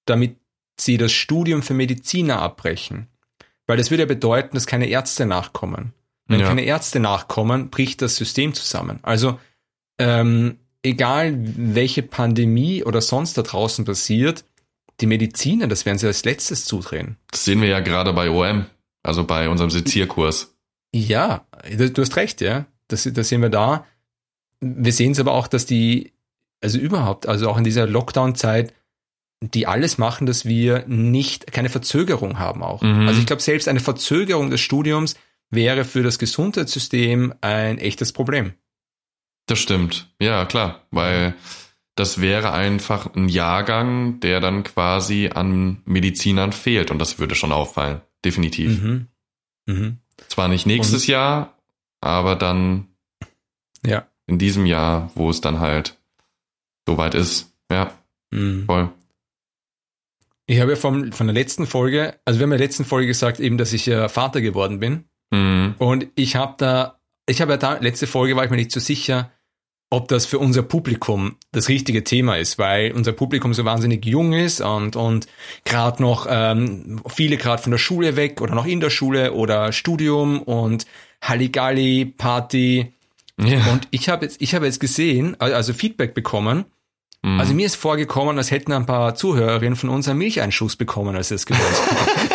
[0.06, 0.36] damit
[0.80, 3.08] sie das Studium für Mediziner abbrechen?
[3.66, 5.94] Weil das würde ja bedeuten, dass keine Ärzte nachkommen.
[6.28, 6.48] Wenn Ja.
[6.48, 9.00] keine Ärzte nachkommen, bricht das System zusammen.
[9.02, 9.40] Also
[9.98, 14.46] ähm, egal welche Pandemie oder sonst da draußen passiert,
[15.02, 17.18] die Mediziner, das werden sie als letztes zudrehen.
[17.32, 18.66] Das sehen wir ja gerade bei OM,
[19.04, 20.56] also bei unserem Sezierkurs.
[20.94, 22.66] Ja, du hast recht, ja.
[22.88, 23.86] Das, das sehen wir da.
[24.60, 26.12] Wir sehen es aber auch, dass die,
[26.62, 28.74] also überhaupt, also auch in dieser Lockdown-Zeit,
[29.42, 32.84] die alles machen, dass wir nicht, keine Verzögerung haben auch.
[32.84, 33.08] Mhm.
[33.08, 35.16] Also ich glaube, selbst eine Verzögerung des Studiums
[35.50, 38.54] wäre für das Gesundheitssystem ein echtes Problem.
[39.48, 40.14] Das stimmt.
[40.20, 41.34] Ja, klar, weil
[41.96, 47.52] das wäre einfach ein Jahrgang, der dann quasi an Medizinern fehlt und das würde schon
[47.52, 48.02] auffallen.
[48.24, 48.82] Definitiv.
[48.82, 49.08] Mhm.
[49.68, 49.98] Mhm.
[50.30, 51.58] Zwar nicht nächstes Und- Jahr,
[52.02, 52.88] aber dann
[53.86, 54.08] Ja.
[54.28, 55.98] in diesem Jahr, wo es dann halt
[56.88, 57.54] soweit ist.
[57.72, 57.92] Ja,
[58.32, 58.66] Mhm.
[58.66, 58.90] voll.
[60.48, 62.86] Ich habe ja vom, von der letzten Folge, also wir haben ja in der letzten
[62.86, 65.06] Folge gesagt, eben, dass ich ja Vater geworden bin.
[65.32, 65.76] Mhm.
[65.78, 68.80] Und ich habe da, ich habe ja da, letzte Folge war ich mir nicht so
[68.80, 69.32] sicher,
[69.94, 74.32] ob das für unser Publikum das richtige Thema ist, weil unser Publikum so wahnsinnig jung
[74.34, 75.28] ist und, und
[75.66, 79.72] gerade noch ähm, viele gerade von der Schule weg oder noch in der Schule oder
[79.74, 80.86] Studium und
[81.22, 82.94] Halligalli, Party.
[83.38, 83.66] Ja.
[83.72, 86.64] Und ich habe jetzt, ich habe jetzt gesehen, al- also Feedback bekommen.
[87.22, 87.40] Mhm.
[87.40, 91.28] Also mir ist vorgekommen, als hätten ein paar Zuhörerinnen von uns einen Milcheinschuss bekommen, als
[91.28, 92.30] sie es gehört haben.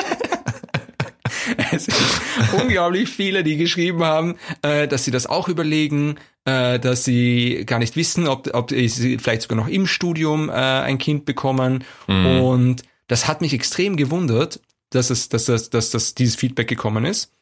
[2.53, 7.79] unglaublich viele, die geschrieben haben, äh, dass sie das auch überlegen, äh, dass sie gar
[7.79, 11.85] nicht wissen, ob, ob sie vielleicht sogar noch im Studium äh, ein Kind bekommen.
[12.07, 12.41] Mhm.
[12.41, 17.05] Und das hat mich extrem gewundert, dass es, dass das, dass das dieses Feedback gekommen
[17.05, 17.33] ist.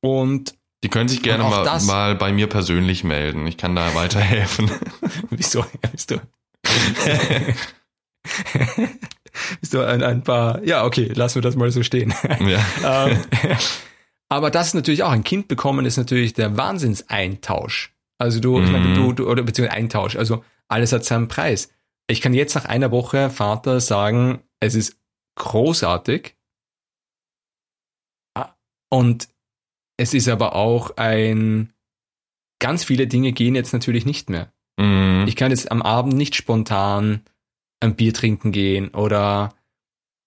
[0.00, 3.46] Und Die können sich gerne mal, das- mal bei mir persönlich melden.
[3.46, 4.70] Ich kann da weiterhelfen.
[5.30, 5.60] Wieso?
[5.60, 6.20] Ja, bist du?
[9.60, 10.62] bist du ein, ein paar.
[10.64, 12.14] Ja, okay, lassen wir das mal so stehen.
[12.84, 13.06] ja.
[13.06, 13.18] ähm,
[14.30, 17.92] aber das ist natürlich auch ein Kind bekommen, ist natürlich der Wahnsinnseintausch.
[18.18, 18.94] Also du, ich meine, Mhm.
[18.94, 20.16] du, du, oder beziehungsweise Eintausch.
[20.16, 21.72] Also alles hat seinen Preis.
[22.06, 24.96] Ich kann jetzt nach einer Woche Vater sagen, es ist
[25.36, 26.36] großartig.
[28.36, 28.54] Ah,
[28.90, 29.28] Und
[29.96, 31.72] es ist aber auch ein,
[32.60, 34.52] ganz viele Dinge gehen jetzt natürlich nicht mehr.
[34.78, 35.24] Mhm.
[35.26, 37.22] Ich kann jetzt am Abend nicht spontan
[37.80, 39.54] ein Bier trinken gehen oder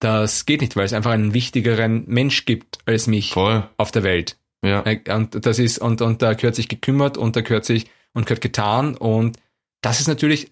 [0.04, 3.68] das geht nicht, weil es einfach einen wichtigeren Mensch gibt als mich Voll.
[3.78, 4.38] auf der Welt.
[4.64, 4.84] Ja.
[5.16, 8.42] Und das ist, und, und da gehört sich gekümmert und da gehört sich und gehört
[8.42, 9.38] getan und
[9.82, 10.52] das ist natürlich,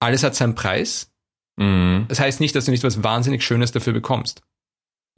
[0.00, 1.12] alles hat seinen Preis.
[1.56, 2.06] Mhm.
[2.08, 4.42] Das heißt nicht, dass du nicht was wahnsinnig Schönes dafür bekommst.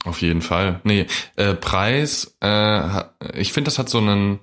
[0.05, 0.79] Auf jeden Fall.
[0.83, 4.39] Nee, äh, Preis, äh, ich finde, das hat so einen,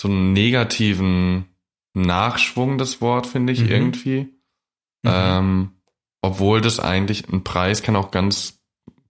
[0.00, 1.46] so einen negativen
[1.94, 3.68] Nachschwung, das Wort, finde ich Mhm.
[3.70, 4.28] irgendwie.
[5.04, 5.72] Ähm,
[6.22, 8.58] obwohl das eigentlich, ein Preis kann auch ganz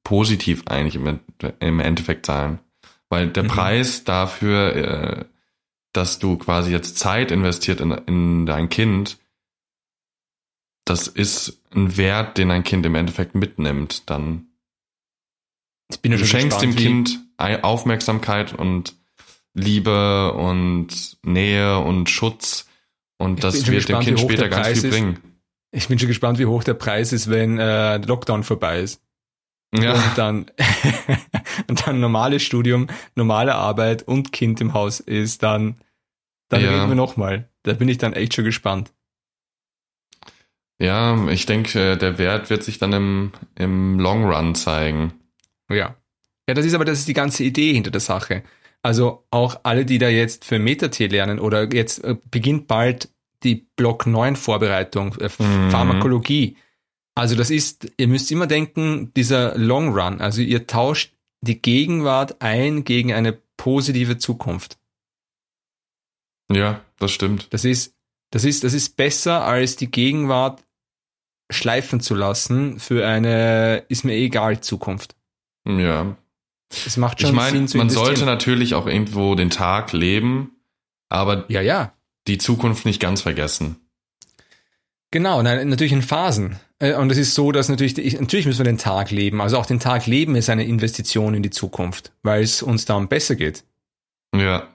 [0.05, 1.20] positiv eigentlich im,
[1.61, 2.59] im Endeffekt sein.
[3.09, 3.49] Weil der Mhm.
[3.49, 5.25] Preis dafür, äh,
[5.92, 9.18] dass du quasi jetzt Zeit investiert in, in dein Kind,
[10.85, 14.09] das ist ein Wert, den ein Kind im Endeffekt mitnimmt.
[14.09, 14.46] Dann
[16.03, 18.96] du schenkst dem gespannt, wie- Kind Ei- Aufmerksamkeit und
[19.55, 22.68] Liebe und Nähe und Schutz
[23.18, 24.94] und das wird dem gespannt, Kind wie hoch später ganz Preis viel ist.
[24.94, 25.18] bringen.
[25.72, 29.02] Ich bin schon gespannt, wie hoch der Preis ist, wenn äh, der Lockdown vorbei ist.
[29.72, 30.50] Ja, Und dann,
[31.68, 35.76] und dann normales Studium, normale Arbeit und Kind im Haus ist, dann,
[36.48, 36.70] dann Ja.
[36.72, 37.48] reden wir nochmal.
[37.62, 38.92] Da bin ich dann echt schon gespannt.
[40.80, 45.12] ja, ich denke, der Wert wird sich dann im, im Long Run zeigen.
[45.70, 45.94] Ja.
[46.48, 48.42] Ja, das ist aber, das ist die ganze Idee hinter der Sache.
[48.83, 53.11] Also auch alle, die da jetzt für MetaT lernen oder jetzt äh, beginnt bald
[53.44, 55.70] die Block 9 Vorbereitung, äh, Mhm.
[55.70, 56.57] Pharmakologie.
[57.14, 62.40] Also das ist, ihr müsst immer denken, dieser Long Run, also ihr tauscht die Gegenwart
[62.40, 64.79] ein gegen eine positive Zukunft.
[66.53, 67.48] Ja, das stimmt.
[67.53, 67.94] Das ist,
[68.31, 70.64] das ist, das ist besser, als die Gegenwart
[71.50, 75.16] schleifen zu lassen für eine, ist mir egal, Zukunft.
[75.66, 76.16] Ja.
[76.72, 78.07] Es macht schon Ich meine, Sinn zu man investieren.
[78.16, 80.53] sollte natürlich auch irgendwo den Tag leben,
[81.09, 81.92] aber Ja, ja.
[82.30, 83.76] Die Zukunft nicht ganz vergessen.
[85.10, 86.60] Genau, natürlich in Phasen.
[86.78, 89.40] Äh, Und es ist so, dass natürlich, ich- natürlich müssen wir den Tag leben.
[89.40, 93.08] Also auch den Tag leben ist eine Investition in die Zukunft, weil es uns dann
[93.08, 93.64] besser geht.
[94.34, 94.68] Ja,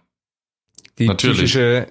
[0.97, 1.37] Die Natürlich.
[1.37, 1.87] psychische,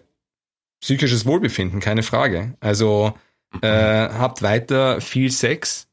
[0.81, 2.55] psychisches Wohlbefinden, keine Frage.
[2.61, 3.14] Also
[3.62, 5.88] äh, habt weiter viel Sex,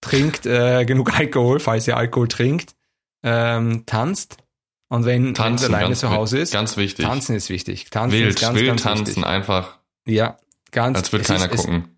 [0.00, 2.74] trinkt äh, genug Alkohol, falls ihr Alkohol trinkt,
[3.22, 4.38] ähm, tanzt.
[4.92, 7.06] Und wenn ihr alleine zu Hause ist, ganz wichtig.
[7.06, 7.88] tanzen ist wichtig.
[7.88, 9.24] Tanzen wild, ist ganz, wild ganz tanzen, wichtig.
[9.26, 10.36] einfach, Ja,
[10.70, 10.98] ganz.
[10.98, 11.96] als würde es keiner ist, es, gucken.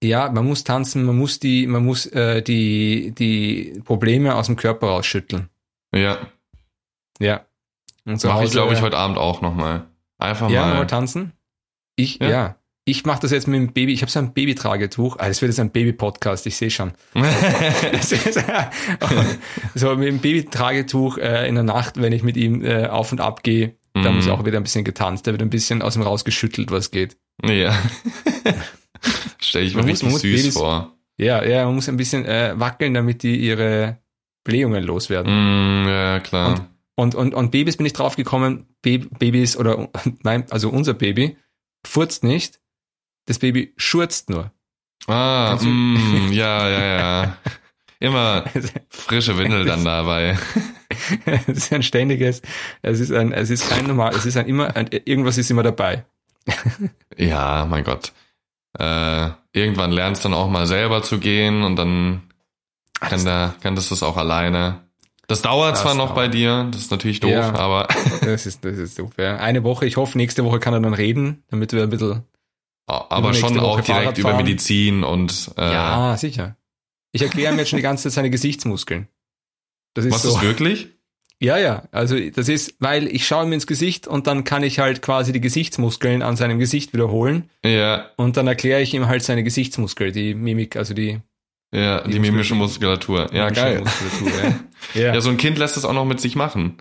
[0.00, 4.54] Ja, man muss tanzen, man muss die, man muss äh, die, die Probleme aus dem
[4.54, 5.48] Körper rausschütteln.
[5.92, 6.18] Ja,
[7.18, 7.44] Ja.
[8.06, 9.86] Und zu mache ich Hause- glaube ich heute Abend auch nochmal.
[10.18, 10.74] Einfach Ja, mal.
[10.74, 11.32] mal tanzen.
[11.96, 12.28] Ich, Ja.
[12.28, 12.56] ja.
[12.90, 13.92] Ich mache das jetzt mit dem Baby.
[13.92, 15.16] Ich habe so ein Babytragetuch.
[15.18, 16.92] Ah, das wird jetzt ein Baby-Podcast, ich sehe schon.
[19.74, 23.20] So mit dem Babytragetuch äh, in der Nacht, wenn ich mit ihm äh, auf und
[23.20, 24.16] ab gehe, da Mhm.
[24.16, 25.26] muss auch wieder ein bisschen getanzt.
[25.26, 27.16] Da wird ein bisschen aus ihm rausgeschüttelt, was geht.
[27.44, 27.76] ja.
[29.40, 30.94] Stell ich mir richtig muss süß Babys- vor.
[31.16, 33.98] Ja, ja, man muss ein bisschen äh, wackeln, damit die ihre
[34.44, 35.84] Blähungen loswerden.
[35.84, 36.68] Mm, ja, klar.
[36.96, 39.88] Und, und, und Babys bin ich draufgekommen, Baby, Babys oder
[40.22, 41.36] mein, also unser Baby
[41.86, 42.59] furzt nicht,
[43.30, 44.50] das Baby schurzt nur.
[45.06, 46.84] ah, du- mm, ja, ja,
[47.24, 47.36] ja.
[48.00, 48.44] Immer
[48.88, 50.38] frische Windel dann dabei.
[51.26, 52.40] es ist ein ständiges,
[52.82, 55.62] es ist ein, es ist kein normal, es ist ein immer, ein, irgendwas ist immer
[55.62, 56.04] dabei.
[57.16, 58.12] Ja, mein Gott.
[58.78, 62.22] Äh, irgendwann lernst dann auch mal selber zu gehen und dann
[63.00, 64.80] kann, der, kann das das auch alleine.
[65.26, 66.16] Das dauert Das zwar noch dauert.
[66.16, 67.54] bei dir, das ist natürlich doof, Ja.
[67.54, 67.86] aber
[68.22, 69.22] Das ist, das ist super.
[69.22, 69.36] ja.
[69.36, 72.22] Eine Woche, ich hoffe, nächste Woche kann er dann reden, damit wir ein bisschen,
[72.90, 74.36] aber schon auch direkt über.
[74.36, 76.56] Medizin und äh, ja, sicher.
[77.12, 79.08] Ich erkläre ihm jetzt schon die ganze Zeit seine Gesichtsmuskeln.
[79.94, 80.30] Das ist was so.
[80.30, 80.88] ist wirklich?
[81.42, 84.78] Ja, ja, also das ist, weil ich schaue ihm ins Gesicht und dann kann ich
[84.78, 89.22] halt quasi die Gesichtsmuskeln an seinem Gesicht wiederholen Ja, und dann erkläre ich ihm halt
[89.22, 91.20] seine Gesichtsmuskel, die Mimik, also die
[91.72, 93.32] ja, die, Die mimische Muskulatur.
[93.32, 93.80] Ja, geil.
[93.80, 94.60] Muskulatur, ja.
[95.02, 95.14] ja.
[95.14, 96.78] Ja, so ein Kind lässt das auch noch mit sich machen.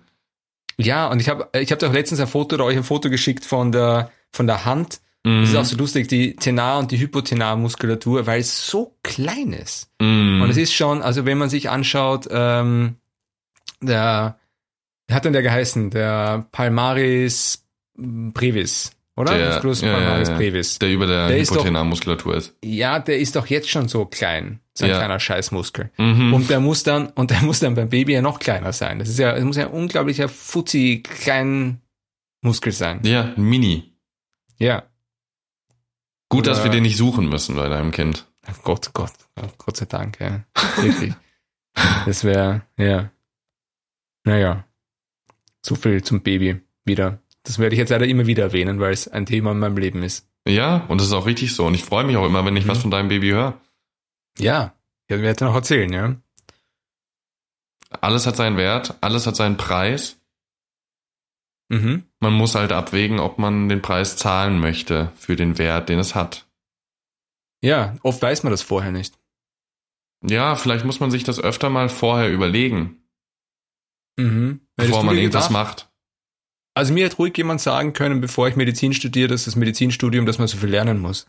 [0.78, 3.45] ja, und ich habe ich hab doch letztens ein Foto oder euch ein Foto geschickt
[3.45, 5.00] von der von der Hand.
[5.23, 9.89] Das ist auch so lustig, die Tenar- und die Hypotenarmuskulatur, weil es so klein ist.
[9.99, 10.41] Mm.
[10.41, 12.95] Und es ist schon, also wenn man sich anschaut, ähm,
[13.82, 14.39] der
[15.08, 15.89] Wie hat denn der geheißen?
[15.89, 17.65] Der Palmaris
[17.97, 19.38] brevis, oder?
[19.38, 20.39] Der, Musculus ja, Palmaris ja, ja.
[20.39, 20.79] brevis.
[20.79, 21.65] Der über der, Der ist doch-
[22.36, 22.53] ist.
[22.63, 24.60] Ja, der ist doch jetzt schon so klein.
[24.73, 24.97] So ein Ja.
[24.97, 25.91] kleiner Scheißmuskel.
[25.97, 26.34] Mhm.
[26.34, 28.99] Und der muss dann, und der muss dann beim Baby ja noch kleiner sein.
[28.99, 31.82] Das ist ja, das muss ja ein unglaublicher fuzzi klein
[32.41, 33.01] Muskel sein.
[33.03, 33.91] ja, Mini.
[34.60, 34.84] Ja.
[36.29, 38.27] Gut, dass wir den nicht suchen müssen bei deinem Kind.
[38.63, 39.11] Gott, Gott,
[39.57, 40.43] Gott sei Dank, ja.
[40.77, 41.13] Wirklich.
[42.05, 43.09] das wäre, ja.
[44.23, 44.63] Naja.
[45.65, 47.19] So viel zum Baby wieder.
[47.43, 50.03] Das werde ich jetzt leider immer wieder erwähnen, weil es ein Thema in meinem Leben
[50.03, 50.27] ist.
[50.47, 51.65] Ja, und das ist auch richtig so.
[51.65, 52.69] Und ich freue mich auch immer, wenn ich Mhm.
[52.69, 53.59] was von deinem Baby höre.
[54.37, 54.73] Ja.
[55.09, 56.15] Ja, werde ich noch erzählen, ja.
[58.01, 60.18] Alles hat seinen Wert, alles hat seinen Preis.
[61.69, 62.03] Mhm.
[62.19, 66.15] Man muss halt abwägen, ob man den Preis zahlen möchte für den Wert, den es
[66.15, 66.47] hat.
[67.63, 69.17] Ja, oft weiß man das vorher nicht.
[70.27, 72.95] Ja, vielleicht muss man sich das öfter mal vorher überlegen,
[74.17, 74.60] Mhm.
[74.75, 75.67] Hättest bevor du man irgendwas gedacht?
[75.67, 75.89] macht.
[76.75, 80.39] Also mir hätte ruhig jemand sagen können, bevor ich Medizin studiere, dass das Medizinstudium, dass
[80.39, 81.25] man so viel lernen muss.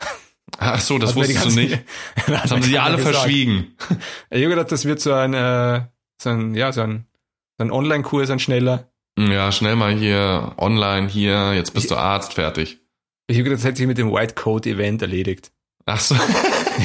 [0.59, 1.85] Ach so, das Hat wusstest du ganze- nicht.
[2.27, 3.77] Das haben sie alle verschwiegen.
[4.31, 5.87] Ich habe gedacht, das wird so ein, äh,
[6.21, 7.07] so ein, ja, so ein,
[7.59, 8.90] so ein Online-Kurs, ein schneller.
[9.29, 12.79] Ja, schnell mal hier online, hier, jetzt bist du Arzt, fertig.
[13.27, 15.51] Ich habe gedacht, das hätte sich mit dem White Coat Event erledigt.
[15.87, 16.15] Ach so.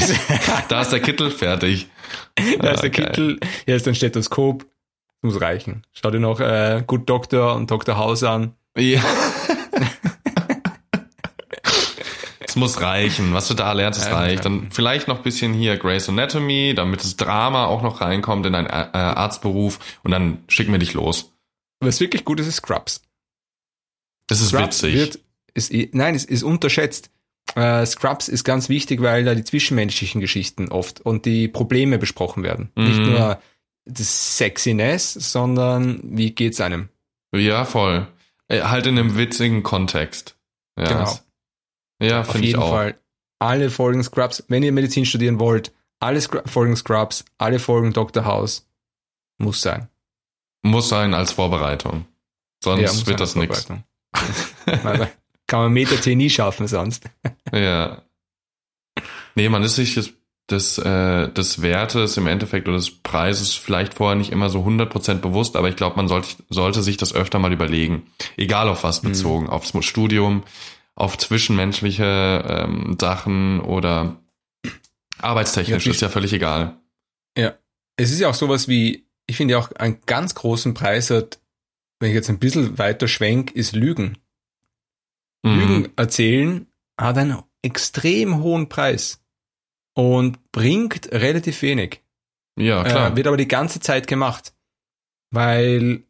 [0.70, 1.88] da ist der Kittel fertig.
[2.36, 3.06] da ist der Ah, geil.
[3.08, 4.66] Kittel, hier ist ein Stethoskop.
[5.22, 5.84] Muss reichen.
[5.94, 7.98] Schau dir noch äh, Good Doctor und Dr.
[7.98, 8.54] House an.
[8.78, 9.02] Ja.
[12.48, 13.34] Es muss reichen.
[13.34, 14.46] Was du da lernst, es reicht.
[14.46, 18.54] Dann vielleicht noch ein bisschen hier Grey's Anatomy, damit das Drama auch noch reinkommt in
[18.54, 21.34] deinen äh, Arztberuf und dann schicken wir dich los.
[21.80, 23.02] Was wirklich gut ist, ist Scrubs.
[24.28, 24.96] Das ist Scrubs witzig.
[24.96, 25.20] Wird,
[25.54, 27.10] ist, nein, es ist unterschätzt.
[27.56, 32.44] Äh, Scrubs ist ganz wichtig, weil da die zwischenmenschlichen Geschichten oft und die Probleme besprochen
[32.44, 32.72] werden.
[32.76, 33.12] Nicht Mhm.
[33.12, 33.42] nur
[33.86, 36.90] das Sexiness, sondern wie geht's einem?
[37.36, 38.08] ja, voll.
[38.48, 40.36] Äh, halt in einem witzigen Kontext.
[40.78, 41.20] Ja, Genau.
[42.02, 42.70] Ja, Auf finde ich jeden auch.
[42.72, 43.00] Fall
[43.40, 48.26] alle Folgen Scrubs, wenn ihr Medizin studieren wollt, alle Scru- Folgen Scrubs, alle Folgen Dr.
[48.26, 48.68] House
[49.38, 49.88] muss sein.
[50.66, 52.06] Muss sein als Vorbereitung.
[52.64, 53.68] Sonst Ja, wird das nichts.
[55.48, 57.10] Kann man Meta T nie schaffen sonst.
[57.54, 58.02] Ja.
[59.36, 60.14] Nee, man ist sich des,
[60.50, 65.16] des, äh, des Wertes im Endeffekt oder des Preises vielleicht vorher nicht immer so 100%
[65.16, 68.08] bewusst, aber ich glaube, man sollte, sollte sich das öfter mal überlegen.
[68.38, 69.10] Egal auf was Mhm.
[69.10, 70.44] bezogen, aufs Studium,
[70.96, 74.16] auf zwischenmenschliche ähm, Sachen oder
[75.20, 76.78] arbeitstechnisch, Ja, ist ja völlig egal.
[77.98, 81.40] Es ist ja auch sowas wie, ich finde ja auch einen ganz großen Preis hat,
[82.00, 84.18] wenn ich jetzt ein bisschen weiter schwenk, ist Lügen.
[85.44, 85.60] Mhm.
[85.60, 86.68] Lügen erzählen
[87.00, 89.24] hat einen extrem hohen Preis
[89.94, 92.02] und bringt relativ wenig.
[92.58, 93.12] Ja, klar.
[93.12, 94.54] Äh, wird aber die ganze Zeit gemacht.
[95.32, 96.04] Weil,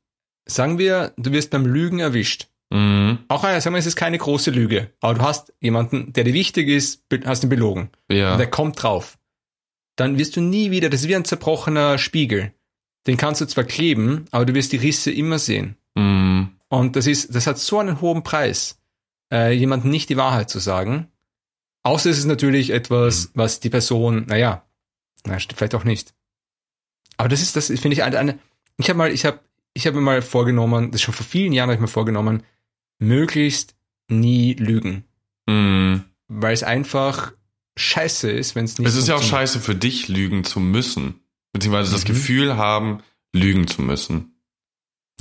[0.46, 2.50] sagen wir, du wirst beim Lügen erwischt.
[2.72, 3.20] mhm.
[3.28, 6.34] Auch äh, sagen wir, es ist keine große Lüge, aber du hast jemanden, der dir
[6.34, 7.90] wichtig ist, hast ihn belogen.
[8.10, 8.34] Ja.
[8.34, 9.18] Und der kommt drauf.
[9.96, 12.54] Dann wirst du nie wieder, das ist wie ein zerbrochener Spiegel.
[13.08, 15.78] Den kannst du zwar kleben, aber du wirst die Risse immer sehen.
[15.96, 16.50] Mhm.
[16.70, 18.82] Und das ist, das hat so einen hohen Preis,
[19.32, 21.08] äh, jemandem nicht die Wahrheit zu sagen.
[21.84, 24.66] Außer es ist natürlich etwas, was die Person, naja,
[25.26, 26.14] na, vielleicht auch nicht.
[27.18, 28.40] Aber das ist, das finde ich eine, eine
[28.78, 29.40] ich habe mal, ich habe,
[29.74, 32.44] ich habe mir mal vorgenommen, das schon vor vielen Jahren habe ich mir vorgenommen,
[33.00, 33.76] möglichst
[34.10, 35.06] nie lügen.
[35.48, 36.04] Mhm.
[36.28, 37.34] Weil es einfach
[37.78, 41.22] scheiße ist, wenn es nicht Es ist ja auch scheiße für dich, lügen zu müssen.
[41.56, 42.08] Beziehungsweise das Mhm.
[42.08, 43.02] Gefühl haben,
[43.34, 44.36] lügen zu müssen.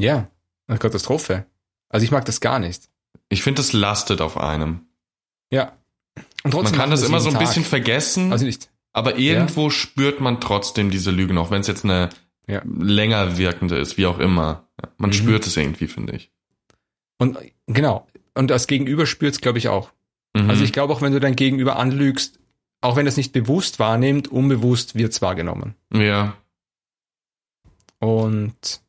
[0.00, 0.26] Ja,
[0.66, 1.46] eine Katastrophe.
[1.88, 2.90] Also ich mag das gar nicht.
[3.28, 4.80] Ich finde, das lastet auf einem.
[5.52, 5.76] Ja.
[6.16, 7.70] Und Man trotzdem kann machen das wir immer so ein bisschen Tag.
[7.70, 8.68] vergessen, Also nicht.
[8.92, 12.10] aber irgendwo spürt man trotzdem diese Lügen, auch wenn es jetzt eine
[12.48, 12.62] Ja.
[12.64, 14.68] länger wirkende ist, wie auch immer.
[14.82, 15.14] Ja, Man Mhm.
[15.14, 16.32] spürt es irgendwie, finde ich.
[17.18, 18.08] Und genau.
[18.34, 19.92] Und das Gegenüber spürt es, glaube ich, auch.
[20.36, 20.50] Mhm.
[20.50, 22.40] Also ich glaube auch, wenn du dein Gegenüber anlügst,
[22.84, 25.74] auch wenn das nicht bewusst wahrnimmt, unbewusst wird es wahrgenommen.
[25.92, 26.36] ja,
[27.98, 28.82] Und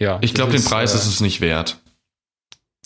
[0.00, 0.18] ja.
[0.20, 1.80] ich glaube, den Preis äh, ist es nicht wert.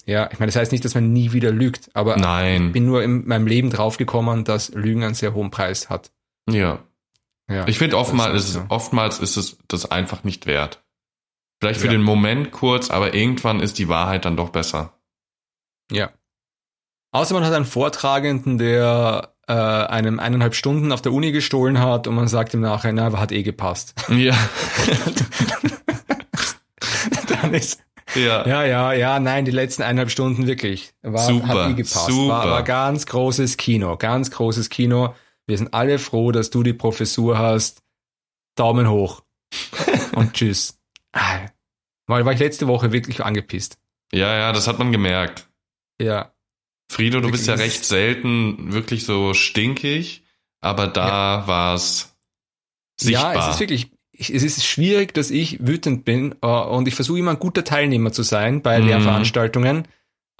[0.05, 2.73] Ja, ich meine, das heißt nicht, dass man nie wieder lügt, aber ich Nein.
[2.73, 6.11] bin nur in meinem Leben draufgekommen, dass Lügen einen sehr hohen Preis hat.
[6.49, 6.83] Ja.
[7.51, 7.67] Ja.
[7.67, 8.65] Ich finde, oftmals ist, so.
[8.69, 10.83] oftmals ist es das einfach nicht wert.
[11.61, 11.93] Vielleicht für Ja.
[11.93, 14.93] den Moment kurz, aber irgendwann ist die Wahrheit dann doch besser.
[15.91, 16.11] Ja.
[17.11, 22.07] Außer man hat einen Vortragenden, der äh, einem eineinhalb Stunden auf der Uni gestohlen hat
[22.07, 23.95] und man sagt im Nachhinein, na, aber hat eh gepasst.
[24.09, 24.37] Ja.
[27.29, 27.83] Dann ist,
[28.15, 28.47] ja.
[28.47, 30.93] ja, ja, ja, nein, die letzten eineinhalb Stunden wirklich.
[31.03, 32.07] War, Super, hat eh gepasst.
[32.07, 32.29] super.
[32.29, 35.15] War, war ganz großes Kino, ganz großes Kino.
[35.47, 37.83] Wir sind alle froh, dass du die Professur hast.
[38.55, 39.23] Daumen hoch.
[40.15, 40.79] und tschüss.
[41.13, 41.39] Ah,
[42.07, 43.79] Weil war ich letzte Woche wirklich angepisst.
[44.13, 45.49] Ja, ja, das hat man gemerkt.
[46.01, 46.33] Ja.
[46.91, 50.25] Frido, du bist ja recht selten wirklich so stinkig,
[50.61, 52.17] aber da war's
[52.99, 53.35] sichtbar.
[53.35, 56.95] Ja, es ist wirklich, ich- es ist schwierig, dass ich wütend bin äh, und ich
[56.95, 58.87] versuche immer ein guter Teilnehmer zu sein bei Mhm.
[58.87, 59.87] Lehrveranstaltungen.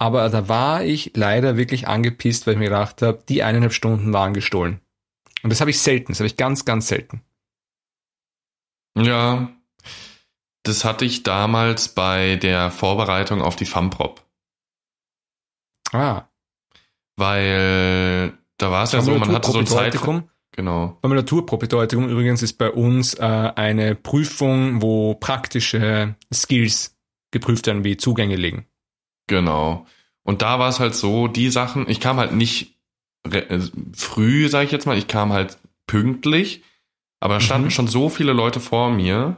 [0.01, 4.13] Aber da war ich leider wirklich angepisst, weil ich mir gedacht habe, die eineinhalb Stunden
[4.13, 4.79] waren gestohlen.
[5.43, 7.21] Und das habe ich selten, das habe ich ganz, ganz selten.
[8.97, 9.49] Ja,
[10.63, 14.25] das hatte ich damals bei der Vorbereitung auf die FAMPROP,
[15.91, 16.28] Ah,
[17.19, 20.29] weil da war es ja so, man hatte so ein Zeit, Formulaturpropedeutikum.
[20.51, 26.97] genau, Formulaturpropedeutikum übrigens ist bei uns äh, eine Prüfung, wo praktische Skills
[27.31, 28.65] geprüft werden, wie Zugänge legen.
[29.27, 29.85] genau.
[30.23, 32.75] Und da war es halt so, die Sachen, ich kam halt nicht
[33.31, 33.59] äh,
[33.95, 36.61] früh, sage ich jetzt mal, ich kam halt pünktlich,
[37.19, 37.71] aber da standen Mhm.
[37.71, 39.37] schon so viele Leute vor mir,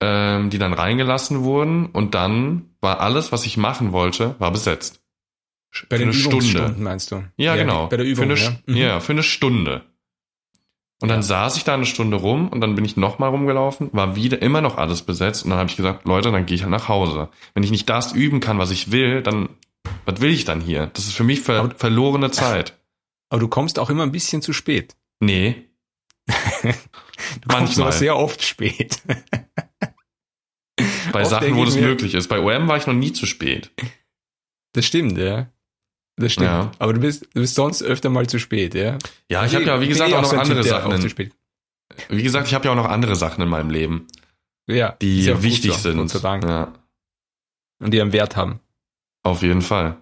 [0.00, 5.01] ähm, die dann reingelassen wurden und dann war alles, was ich machen wollte, war besetzt.
[5.88, 6.74] Bei Für den eine Stunde.
[6.78, 7.24] Meinst du?
[7.36, 7.86] Ja, genau.
[7.88, 8.56] Bei der Übung, für eine, ja.
[8.66, 8.76] Mhm.
[8.76, 9.82] ja, für eine Stunde.
[11.00, 11.22] Und dann Ja.
[11.22, 14.60] saß ich da eine Stunde rum und dann bin ich nochmal rumgelaufen, war wieder immer
[14.60, 17.28] noch alles besetzt und dann habe ich gesagt, Leute, dann gehe ich halt nach Hause.
[17.54, 19.48] Wenn ich nicht das üben kann, was ich will, dann,
[20.04, 20.88] was will ich dann hier?
[20.92, 22.78] Das ist für mich ver Aber- verlorene Zeit.
[23.30, 24.94] Aber du kommst auch immer ein bisschen zu spät.
[25.20, 25.64] Nee.
[27.40, 27.92] Du kommst Manchmal.
[27.92, 29.00] sehr oft spät.
[31.12, 32.28] Bei Oft Sachen, wo das möglich ist.
[32.28, 33.70] Bei OM war ich noch nie zu spät.
[34.72, 35.48] Das stimmt, ja.
[36.22, 36.46] Das stimmt.
[36.48, 36.70] Ja.
[36.78, 38.96] Aber du bist, du bist sonst öfter mal zu spät, ja.
[39.28, 40.92] Ja, ich habe ja, wie gesagt, auch noch andere Sachen.
[41.00, 41.32] zu In, spät.
[42.08, 44.06] wie gesagt, ich habe ja auch noch andere Sachen in meinem Leben,
[44.68, 45.96] Ja, die ja wichtig so, sind.
[45.98, 46.44] Gott sei Dank.
[46.44, 46.72] Ja,
[47.80, 48.60] Und die einen Wert haben.
[49.24, 49.96] auf jeden Fall.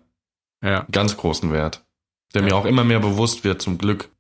[0.63, 0.87] Ja.
[0.93, 1.87] ganz großen Wert,
[2.35, 2.49] der Ja.
[2.49, 4.11] mir auch immer mehr bewusst wird, zum Glück.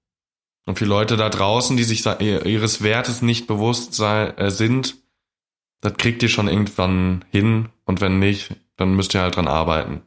[0.64, 4.96] Und für Leute da draußen, die sich ihres Wertes nicht bewusst sei, äh, sind,
[5.82, 10.00] das kriegt ihr schon irgendwann hin und wenn nicht, dann müsst ihr halt dran arbeiten.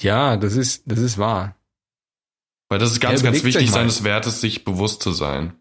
[0.00, 1.56] Ja, das ist, das ist wahr.
[2.68, 5.54] Weil das ist ganz, Ja, ganz wichtig, seines Wertes sich bewusst zu sein.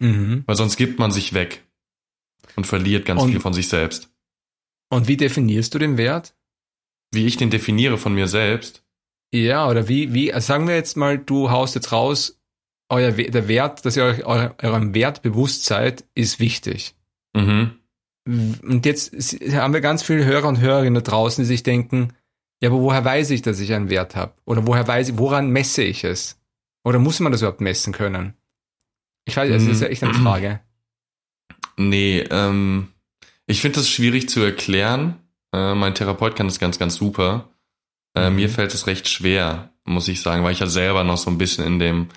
[0.00, 0.42] Mhm.
[0.46, 1.64] Weil sonst gibt man sich weg
[2.56, 4.10] und verliert ganz Und- viel von sich selbst.
[4.90, 6.34] Und wie definierst du den Wert?
[7.12, 8.82] Wie ich den definiere von mir selbst,
[9.32, 12.40] Ja, oder wie, wie, also sagen wir jetzt mal, du haust jetzt raus,
[12.88, 16.94] euer, der Wert, dass ihr euch eure- eurem Wert bewusst seid, ist wichtig.
[17.34, 17.76] mhm.
[18.26, 19.12] Und jetzt
[19.54, 22.12] haben wir ganz viele Hörer und Hörerinnen da draußen, die sich denken,
[22.60, 24.34] ja, aber woher weiß ich, dass ich einen Wert habe?
[24.44, 26.38] Oder woher weiß ich, woran messe ich es?
[26.84, 28.34] Oder muss man das überhaupt messen können?
[29.26, 30.22] Ich weiß, das ist ja echt eine Mhm.
[30.22, 30.60] Frage.
[31.76, 32.88] Nee, ähm,
[33.46, 35.16] ich finde das schwierig zu erklären.
[35.52, 37.48] Äh, mein Therapeut kann das ganz, ganz super.
[38.14, 38.36] Äh, Mhm.
[38.36, 41.38] Mir fällt es recht schwer, muss ich sagen, weil ich ja selber noch so ein
[41.38, 42.08] bisschen in dem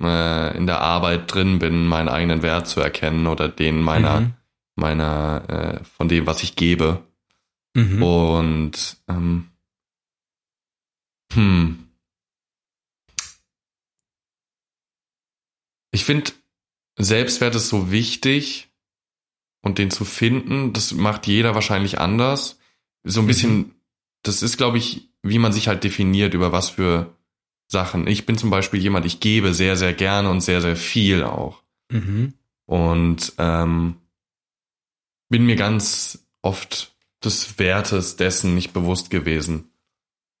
[0.00, 4.32] äh, in der Arbeit drin bin, meinen eigenen Wert zu erkennen oder den meiner Mhm.
[4.74, 7.02] meiner äh, von dem, was ich gebe.
[7.76, 8.02] Mhm.
[8.02, 9.50] Und ähm,
[11.34, 11.88] hm.
[15.92, 16.32] Ich finde,
[16.98, 18.68] Selbstwert ist so wichtig
[19.60, 22.58] und den zu finden, das macht jeder wahrscheinlich anders.
[23.04, 23.74] So ein bisschen,
[24.22, 27.14] das ist, glaube ich, wie man sich halt definiert, über was für
[27.68, 28.06] Sachen.
[28.06, 31.62] Ich bin zum Beispiel jemand, ich gebe sehr, sehr gerne und sehr, sehr viel auch.
[31.90, 32.32] Mhm.
[32.64, 33.96] Und ähm,
[35.28, 39.70] bin mir ganz oft des Wertes dessen nicht bewusst gewesen.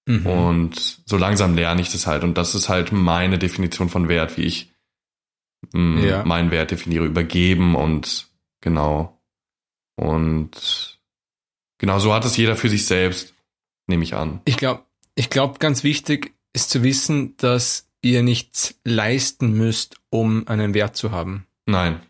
[0.06, 0.26] Mhm.
[0.26, 2.22] Und so langsam lerne ich das halt.
[2.22, 4.72] Und das ist halt meine Definition von Wert, wie ich
[5.72, 6.24] mh, Ja.
[6.24, 8.28] meinen Wert definiere, übergeben und
[8.60, 9.20] genau.
[9.96, 10.98] Und
[11.78, 13.34] genau so hat es jeder für sich selbst,
[13.86, 14.40] nehme ich an.
[14.44, 14.82] Ich glaube,
[15.14, 20.96] ich glaube, ganz wichtig ist zu wissen, dass ihr nichts leisten müsst, um einen Wert
[20.96, 21.46] zu haben.
[21.64, 22.00] Nein,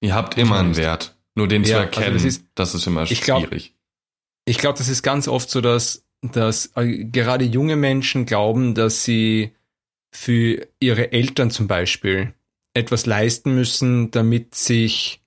[0.00, 0.76] ihr habt immer einen.
[0.76, 1.14] Wert.
[1.34, 3.72] Nur den zu Ja, also erkennen, das ist- das ist immer ich glaub- schwierig.
[4.48, 9.04] Ich glaube, das ist ganz oft so, dass, dass äh, gerade junge Menschen glauben, dass
[9.04, 9.52] sie
[10.10, 12.34] für ihre Eltern zum Beispiel
[12.74, 15.22] etwas leisten müssen, damit sich,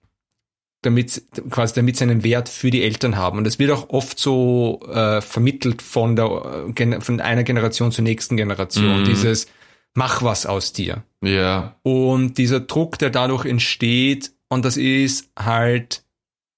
[0.82, 3.38] damit quasi, damit sie einen Wert für die Eltern haben.
[3.38, 8.04] Und das wird auch oft so äh, vermittelt von der äh, von einer Generation zur
[8.04, 9.02] nächsten Generation.
[9.02, 9.06] Mhm.
[9.06, 9.48] Dieses
[9.94, 11.04] mach was aus dir.
[11.24, 16.04] ja, Und dieser Druck, der dadurch entsteht, und das ist halt,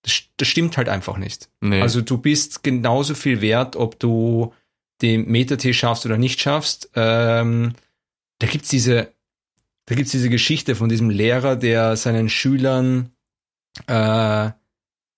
[0.04, 1.50] das, das stimmt halt einfach nicht.
[1.62, 1.82] nee.
[1.82, 4.54] Also du bist genauso viel wert, ob du
[5.02, 6.92] den Metatee schaffst oder nicht schaffst.
[6.96, 7.74] Ähm,
[8.40, 9.12] da gibt's diese,
[9.86, 13.10] da gibt's diese Geschichte von diesem Lehrer, der seinen Schülern
[13.88, 14.52] äh,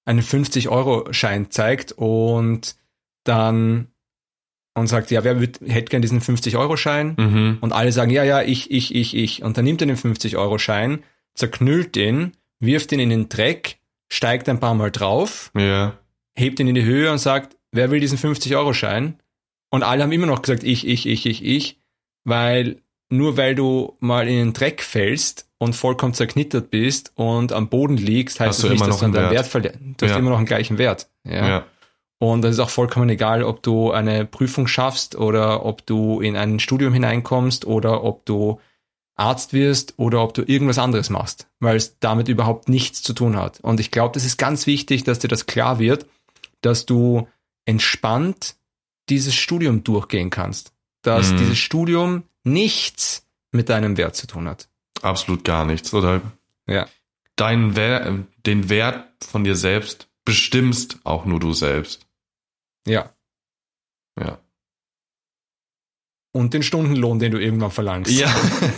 [0.05, 2.75] einen 50-Euro-Schein zeigt und
[3.23, 3.87] dann
[4.77, 7.15] und sagt, ja, wer würd, hätte gern diesen 50-Euro-Schein?
[7.17, 7.57] mhm.
[7.61, 9.41] Und alle sagen, ja, ja, ich, ich, ich, ich.
[9.41, 13.77] Und dann nimmt er den 50-Euro-Schein, zerknüllt den, wirft ihn in den Dreck,
[14.15, 15.93] steigt ein paar Mal drauf, Ja.
[16.35, 19.19] hebt ihn in die Höhe und sagt, wer will diesen 50-Euro-Schein?
[19.69, 21.79] Und alle haben immer noch gesagt, ich, ich, ich, ich, ich,
[22.23, 22.77] weil
[23.09, 27.97] nur weil du mal in den Dreck fällst und vollkommen zerknittert bist und am Boden
[27.97, 29.33] liegst, heißt Hast das nicht, dass du an deinem Wert.
[29.33, 29.79] Wert verlierst.
[29.97, 30.17] Du hast Ja.
[30.19, 31.07] immer noch einen gleichen Wert.
[31.23, 31.47] Ja.
[31.47, 31.65] Ja.
[32.17, 36.35] Und das ist auch vollkommen egal, ob du eine Prüfung schaffst oder ob du in
[36.37, 38.59] ein Studium hineinkommst oder ob du
[39.15, 43.37] Arzt wirst oder ob du irgendwas anderes machst, weil es damit überhaupt nichts zu tun
[43.37, 43.59] hat.
[43.61, 46.05] Und ich glaube, das ist ganz wichtig, dass dir das klar wird,
[46.61, 47.27] dass du
[47.65, 48.55] entspannt
[49.09, 50.73] dieses Studium durchgehen kannst.
[51.01, 51.37] Dass Mhm.
[51.37, 54.67] dieses Studium nichts mit deinem Wert zu tun hat.
[55.01, 56.21] Absolut gar nichts, oder?
[56.67, 56.87] Ja.
[57.35, 62.05] Dein Wer den Wert von dir selbst bestimmst auch nur du selbst.
[62.87, 63.13] Ja.
[64.19, 64.39] Ja.
[66.35, 68.11] Und den Stundenlohn, den du irgendwann verlangst.
[68.11, 68.27] Ja.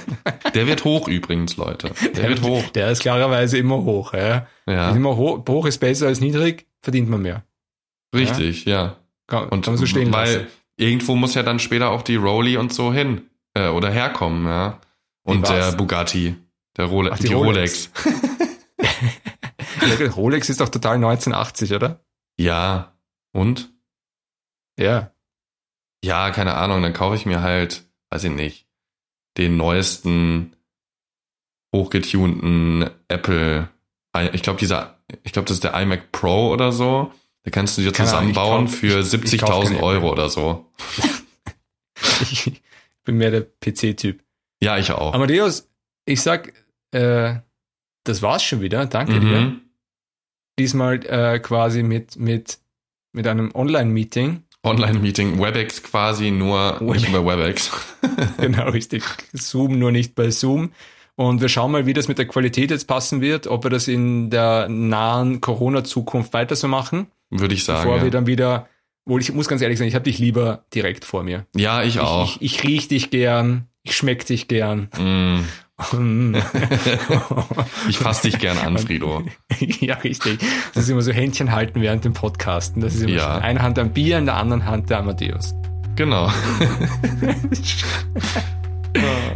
[0.54, 1.90] Der wird hoch übrigens, Leute.
[2.16, 2.64] Der wird hoch.
[2.70, 4.14] Der ist klarerweise immer hoch.
[4.14, 4.46] Ja.
[4.68, 4.92] Ja.
[4.92, 7.44] Immer hoch, hoch ist besser als niedrig, verdient man mehr.
[8.14, 8.98] Richtig, ja.
[9.26, 10.48] Kann, Und kann man so stehen weil lassen.
[10.76, 13.22] irgendwo muss ja dann später auch die Rolli und so hin
[13.56, 14.80] äh, oder herkommen, ja.
[15.24, 16.36] Und der Bugatti,
[16.78, 17.90] der Role Ach, die die, Rolex.
[20.00, 22.02] Ja, Rolex ist doch total 1980, oder?
[22.38, 22.94] Ja.
[23.32, 23.72] Und?
[24.78, 25.12] Ja.
[26.08, 28.66] Ja, keine Ahnung, dann kaufe ich mir halt, weiß ich nicht,
[29.38, 30.56] den neuesten
[31.76, 33.70] hochgetunten Apple.
[34.34, 37.12] Ich glaube, dieser, ich glaube, das ist der iMac Pro oder so.
[37.44, 40.30] Da kannst du dir Ahnung, zusammenbauen kauf- für ich- ich kauf 70.000 keine Euro oder
[40.30, 40.66] so.
[42.22, 42.62] Ich
[43.06, 44.22] bin mehr der PC-Typ.
[44.62, 45.14] Ja, ich auch.
[45.14, 45.70] Amadeus,
[46.06, 46.52] ich sag,
[46.92, 47.36] äh,
[48.04, 48.86] das war's schon wieder.
[48.86, 49.40] Danke dir.
[49.42, 49.62] Mhm.
[50.60, 52.60] Diesmal äh, quasi mit, mit,
[53.14, 54.44] mit einem Online-Meeting.
[54.70, 57.08] Online-Meeting, WebEx quasi, nur nicht Webex.
[57.10, 57.72] über WebEx.
[58.40, 59.04] genau, richtig.
[59.34, 60.72] Zoom, nur nicht bei Zoom.
[61.16, 63.88] Und wir schauen mal, wie das mit der Qualität jetzt passen wird, ob wir das
[63.88, 67.84] in der nahen Corona-Zukunft weiter so machen, Würde ich sagen.
[67.84, 68.12] bevor wir Ja.
[68.12, 68.68] dann wieder,
[69.06, 71.46] wohl ich muss ganz ehrlich sagen, ich habe dich lieber direkt vor mir.
[71.56, 72.26] ja, ich auch.
[72.26, 74.90] Ich, ich, ich riech dich gern, ich schmeck dich gern.
[74.98, 75.40] Mm.
[77.88, 79.24] Ich fass dich gern an, Frido.
[79.60, 80.40] ja, richtig.
[80.74, 82.82] Das ist immer so Händchen halten während dem Podcasten.
[82.82, 83.38] Das ist immer Ja.
[83.38, 85.54] Eine Hand am Bier, in der anderen Hand der Amadeus.
[85.96, 86.32] Genau.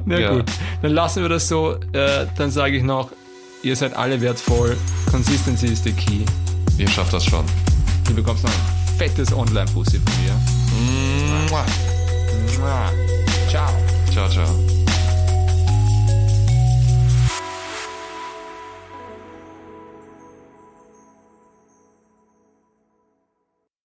[0.05, 0.33] Na Ja.
[0.33, 0.45] gut,
[0.81, 1.75] dann lassen wir das so.
[1.93, 3.11] Äh, dann sage ich noch,
[3.63, 4.75] ihr seid alle wertvoll.
[5.11, 6.25] Consistency is the key.
[6.77, 7.45] Ihr schafft das schon.
[8.07, 10.33] Du bekommst noch ein fettes Online-Pussy von mir.
[11.49, 11.63] Mua.
[12.59, 12.91] Mua.
[13.49, 13.69] Ciao.